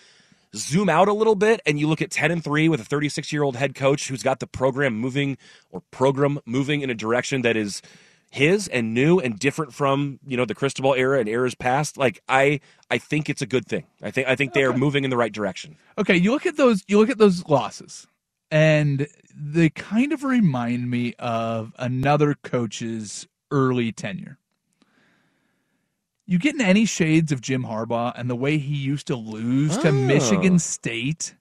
[0.57, 3.33] zoom out a little bit and you look at 10 and 3 with a 36
[3.33, 5.39] year old head coach who's got the program moving
[5.71, 7.83] or program moving in a direction that is
[8.31, 12.21] his and new and different from you know the Cristobal era and eras past like
[12.29, 13.85] i i think it's a good thing.
[14.03, 15.77] I think i think they are moving in the right direction.
[15.97, 18.07] Okay, you look at those you look at those losses
[18.51, 24.39] and they kind of remind me of another coach's early tenure.
[26.27, 29.77] You get in any shades of Jim Harbaugh and the way he used to lose
[29.79, 29.93] to Oh.
[29.93, 31.35] Michigan State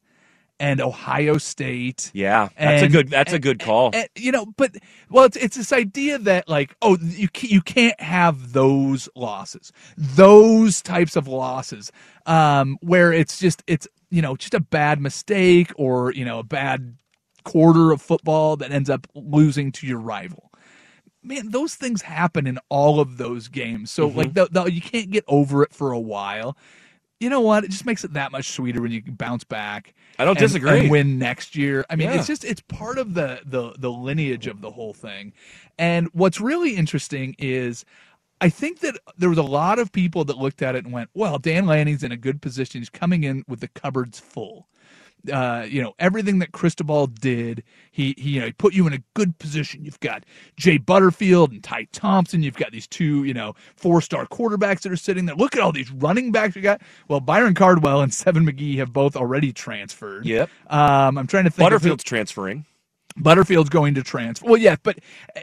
[0.60, 2.12] and Ohio State.
[2.14, 4.76] yeah that's a good that's a good call and, you know, but
[5.10, 10.82] well, it's it's this idea that like, oh, you you can't have those losses, those
[10.82, 11.92] types of losses,
[12.26, 16.44] um, where it's just it's you know just a bad mistake or you know a
[16.44, 16.96] bad
[17.44, 20.52] quarter of football that ends up losing to your rival.
[21.26, 23.92] Man, those things happen in all of those games.
[23.92, 24.18] So Mm-hmm.
[24.18, 26.56] like, the, the, you can't get over it for a while.
[27.20, 27.64] You know what?
[27.64, 29.94] It just makes it that much sweeter when you can bounce back.
[30.20, 30.82] I don't and- disagree.
[30.82, 31.86] And win next year.
[31.90, 32.18] I mean, Yeah.
[32.18, 35.34] it's just it's part of the the the lineage of the whole thing.
[35.80, 37.86] And what's really interesting is
[38.42, 41.10] I think that there was a lot of people that looked at it and went,
[41.14, 42.82] "Well, Dan Lanning's in a good position.
[42.82, 44.68] He's coming in with the cupboards full."
[45.32, 47.64] Uh, you know everything that Cristobal did.
[47.92, 49.86] He he you know he put you in a good position.
[49.86, 50.26] You've got
[50.58, 52.44] Jay Butterfield and Ty Thompson.
[52.44, 55.36] You've got these two you know four star quarterbacks that are sitting there.
[55.36, 56.82] Look at all these running backs we got.
[57.08, 60.26] Well, Byron Cardwell and Seven McGee have both already transferred.
[60.26, 60.50] Yep.
[60.68, 61.66] Um, I'm trying to think.
[61.66, 62.66] butterfield's transferring
[63.18, 64.46] Butterfield's going to transfer.
[64.46, 64.98] Well, yeah, but
[65.36, 65.42] uh,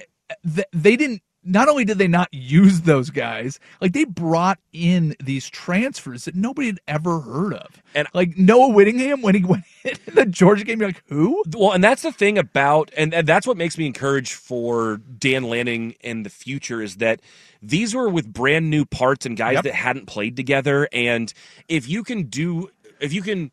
[0.55, 1.22] th- they didn't.
[1.45, 6.36] Not only did they not use those guys, like they brought in these transfers that
[6.36, 7.82] nobody had ever heard of.
[7.95, 11.43] And- like Noah Whittington when he went in the Georgia game, you're like, who?
[11.57, 15.43] Well, and that's the thing about, and, and that's what makes me encouraged for Dan
[15.45, 17.20] Lanning in the future is that
[17.61, 19.64] these were with brand new parts and guys Yep.
[19.64, 20.88] that hadn't played together.
[20.93, 21.32] And
[21.68, 22.70] if you can do,
[23.01, 23.51] if you can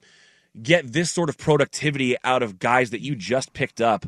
[0.61, 4.05] get this sort of productivity out of guys that you just picked up,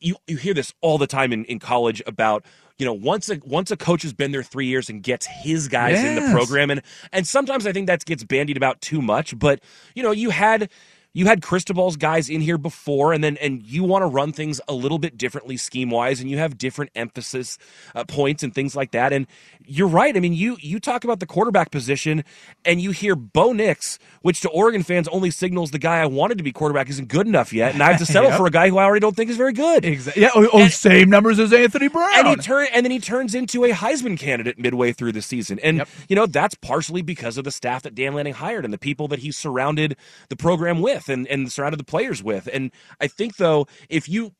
[0.00, 2.44] you, you hear this all the time in, in college about,
[2.82, 5.68] you know, once a once a coach has been there three years and gets his
[5.68, 9.38] guys in the program, and and sometimes I think that gets bandied about too much.
[9.38, 9.60] But
[9.94, 10.68] you know, you had
[11.14, 14.60] you had Cristobal's guys in here before, and then and you want to run things
[14.68, 17.58] a little bit differently scheme wise, and you have different emphasis
[17.94, 19.12] uh, points and things like that.
[19.12, 19.26] And
[19.66, 20.16] you're right.
[20.16, 22.24] I mean, you you talk about the quarterback position,
[22.64, 26.38] and you hear Bo Nix, which to Oregon fans only signals the guy I wanted
[26.38, 28.38] to be quarterback isn't good enough yet, and I have to settle Yep.
[28.38, 29.84] for a guy who I already don't think is very good.
[29.84, 30.22] Exactly.
[30.22, 30.30] Yeah.
[30.34, 32.10] Oh, oh, same numbers as Anthony Brown.
[32.14, 35.58] And he turn and then he turns into a Heisman candidate midway through the season.
[35.58, 38.78] And you know, that's partially because of the staff that Dan Lanning hired and the
[38.78, 39.96] people that he surrounded
[40.28, 42.48] the program with and, and surrounded the players with.
[42.52, 44.32] And I think though, if you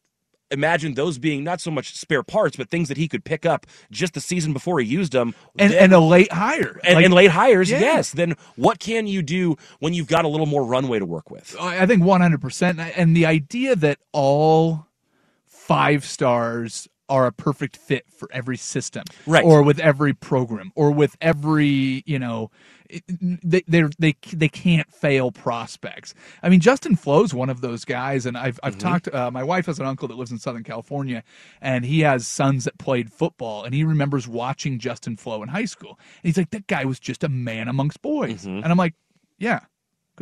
[0.50, 3.66] imagine those being not so much spare parts, but things that he could pick up
[3.90, 5.34] just the season before he used them.
[5.58, 6.78] and, then- and a late hire.
[6.84, 7.80] and, Like- and late hires, Yeah.
[7.80, 8.12] yes.
[8.12, 11.56] Then what can you do when you've got a little more runway to work with?
[11.58, 12.92] I I think 100%.
[12.96, 14.86] And the idea that all
[15.46, 19.44] five stars are a perfect fit for every system, Right.
[19.44, 22.50] Or with every program, or with every, you know,
[23.18, 26.14] they they they they can't fail prospects.
[26.42, 28.80] I mean, Justin Flowe's one of those guys, and I've I've Mhm.
[28.80, 29.08] talked.
[29.14, 31.22] Uh, my wife has an uncle that lives in Southern California,
[31.60, 35.64] and he has sons that played football, and he remembers watching Justin Flowe in high
[35.66, 35.98] school.
[36.22, 38.62] And he's like, that guy was just a man amongst boys, Mhm.
[38.62, 38.94] and I'm like,
[39.38, 39.60] yeah.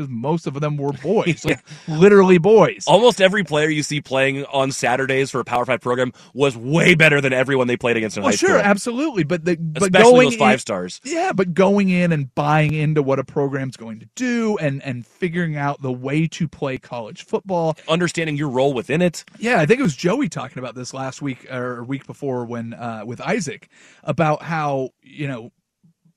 [0.00, 2.84] Because most of them were boys, like literally boys.
[2.86, 6.94] Almost every player you see playing on Saturdays for a Power Five program was way
[6.94, 8.60] better than everyone they played against in Well, high sure, school.
[8.60, 11.00] absolutely, but the but Especially going those five in- stars.
[11.04, 15.06] Yeah, but going in and buying into what a program's going to do, and and
[15.06, 19.24] figuring out the way to play college football, understanding your role within it.
[19.38, 22.74] Yeah, I think it was Joey talking about this last week or week before when
[22.74, 23.68] uh, with Isaac
[24.04, 25.52] about how you know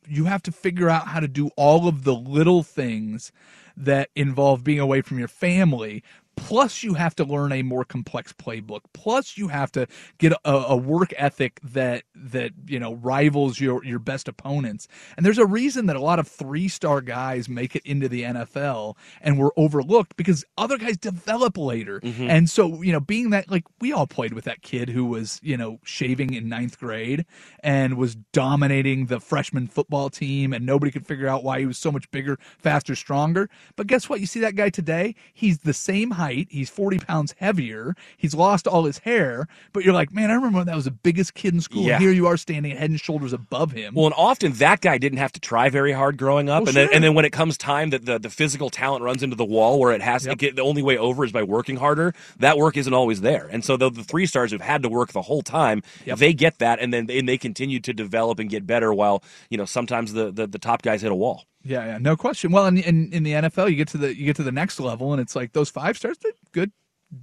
[0.08, 3.32] you have to figure out how to do all of the little things
[3.76, 6.04] that involve being away from your family.
[6.36, 8.82] Plus, you have to learn a more complex playbook.
[8.94, 13.84] Plus, you have to get a, a work ethic that that you know rivals your
[13.86, 14.88] your best opponents.
[15.16, 18.24] And there's a reason that a lot of three star guys make it into the
[18.24, 22.00] NFL and were overlooked because other guys develop later.
[22.00, 22.28] Mhm.
[22.30, 25.40] And so, you know, being that like we all played with that kid who was,
[25.44, 27.26] you know, shaving in ninth grade
[27.62, 31.78] and was dominating the freshman football team and nobody could figure out why he was
[31.78, 33.50] so much bigger, faster, stronger.
[33.76, 34.20] But guess what?
[34.20, 35.16] You see that guy today?
[35.34, 36.23] He's the same height.
[36.32, 37.96] He's 40 pounds heavier.
[38.18, 39.48] He's lost all his hair.
[39.74, 41.84] But you're like, man, I remember when that was the biggest kid in school.
[41.84, 42.00] Yeah.
[42.00, 43.94] Here you are standing head and shoulders above him.
[43.94, 46.78] Well, and often that guy didn't have to try very hard growing up, Well, and
[46.78, 49.46] then and then when it comes time that the, the physical talent runs into the
[49.46, 52.14] wall where it has to get the only way over is by working harder.
[52.40, 55.12] That work isn't always there, and so the, the three stars who've had to work
[55.12, 58.66] the whole time, they get that, and then and they continue to develop and get
[58.66, 58.94] better.
[58.94, 61.46] While you know sometimes the the, the top guys hit a wall.
[61.64, 62.52] Yeah, yeah, no question.
[62.52, 64.80] Well, in, in in the NFL, you get to the you get to the next
[64.80, 66.72] level, and it's like those five stars, they're good,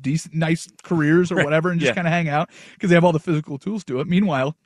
[0.01, 1.45] decent, nice careers or Right.
[1.45, 1.95] whatever, and just Yeah.
[1.95, 4.07] kind of hang out because they have all the physical tools to it.
[4.07, 4.57] Meanwhile.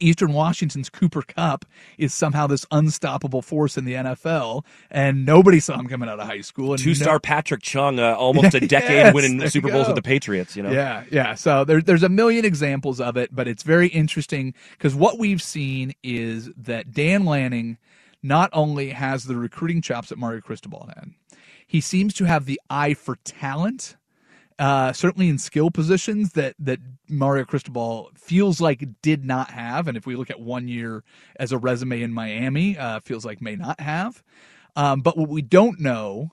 [0.00, 1.64] Eastern Washington's Cooper Kupp
[1.96, 6.26] is somehow this unstoppable force in the NFL, and nobody saw him coming out of
[6.26, 6.72] high school.
[6.72, 9.96] And Two star no- Patrick Chung, uh, almost a decade Yes, winning Super Bowls with
[9.96, 10.54] the Patriots.
[10.54, 11.34] You know, Yeah, yeah.
[11.34, 15.40] So there, there's a million examples of it, but it's very interesting because what we've
[15.40, 17.78] seen is that Dan Lanning
[18.26, 21.10] not only has the recruiting chops that Mario Cristobal had,
[21.66, 23.96] he seems to have the eye for talent.
[24.58, 26.78] Uh, certainly in skill positions that that
[27.10, 31.04] Mario Cristobal feels like did not have, and if we look at one year
[31.38, 34.22] as a resume in Miami, uh, feels like may not have.
[34.74, 36.32] Um, but what we don't know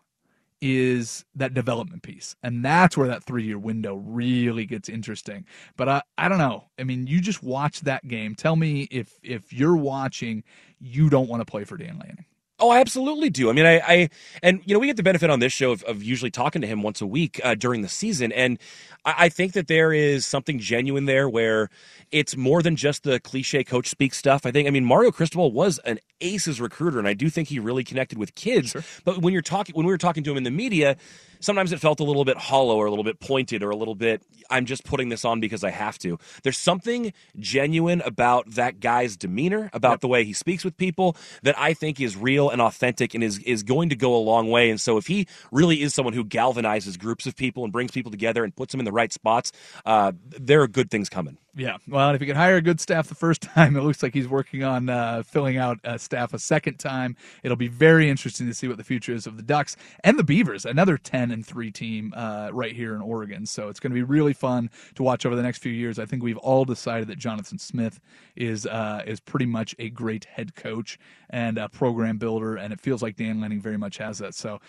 [0.65, 2.37] is that development piece.
[2.41, 5.45] And that's where that three year window really gets interesting.
[5.75, 6.69] But I, I don't know.
[6.79, 8.33] I mean, you just watch that game.
[8.33, 10.43] Tell me if if you're watching,
[10.79, 12.25] you don't want to play for Dan Lanning.
[12.63, 13.49] Oh, I absolutely do.
[13.49, 14.09] I mean, I, I
[14.41, 16.67] and you know, we get the benefit on this show of, of usually talking to
[16.67, 18.57] him once a week uh, during the season, and
[19.03, 21.69] I, I think that there is something genuine there where
[22.13, 24.45] it's more than just the cliche coach speak stuff.
[24.45, 27.59] I think, I mean, Mario Cristobal was an aces recruiter, and I do think he
[27.59, 28.73] really connected with kids.
[29.03, 30.95] But when you're talking, when we were talking to him in the media,
[31.43, 33.95] sometimes it felt a little bit hollow or a little bit pointed or a little
[33.95, 34.23] bit.
[34.49, 36.17] I'm just putting this on because I have to.
[36.43, 41.57] There's something genuine about that guy's demeanor, about the way he speaks with people, that
[41.57, 44.69] I think is real and authentic and is is going to go a long way.
[44.69, 48.11] And so, if he really is someone who galvanizes groups of people and brings people
[48.11, 49.51] together and puts them in the right spots,
[49.85, 51.37] uh, there are good things coming.
[51.55, 51.77] Yeah.
[51.87, 54.27] Well, if you can hire a good staff the first time, it looks like he's
[54.27, 57.15] working on uh, filling out uh, staff a second time.
[57.43, 60.23] It'll be very interesting to see what the future is of the Ducks and the
[60.23, 63.45] Beavers, another 10 and 3 team uh, right here in Oregon.
[63.45, 65.99] So it's going to be really fun to watch over the next few years.
[65.99, 67.99] I think we've all decided that Jonathan Smith
[68.35, 70.97] is uh, is pretty much a great head coach
[71.29, 74.33] and a program builder, and it feels like Dan Lanning very much has that.
[74.33, 74.59] So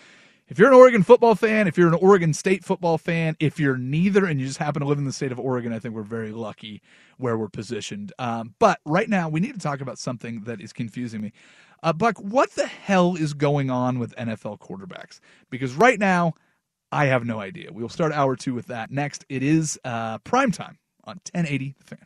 [0.47, 3.77] if you're an Oregon football fan, if you're an Oregon State football fan, if you're
[3.77, 6.03] neither and you just happen to live in the state of Oregon, I think we're
[6.03, 6.81] very lucky
[7.17, 8.13] where we're positioned.
[8.19, 11.33] Um, but right now, we need to talk about something that is confusing me.
[11.81, 15.19] Uh, Buck, what the hell is going on with NFL quarterbacks?
[15.49, 16.33] Because right now,
[16.91, 17.71] I have no idea.
[17.73, 18.91] We will start hour two with that.
[18.91, 22.05] Next, it is uh, prime time on 1080 The Fan.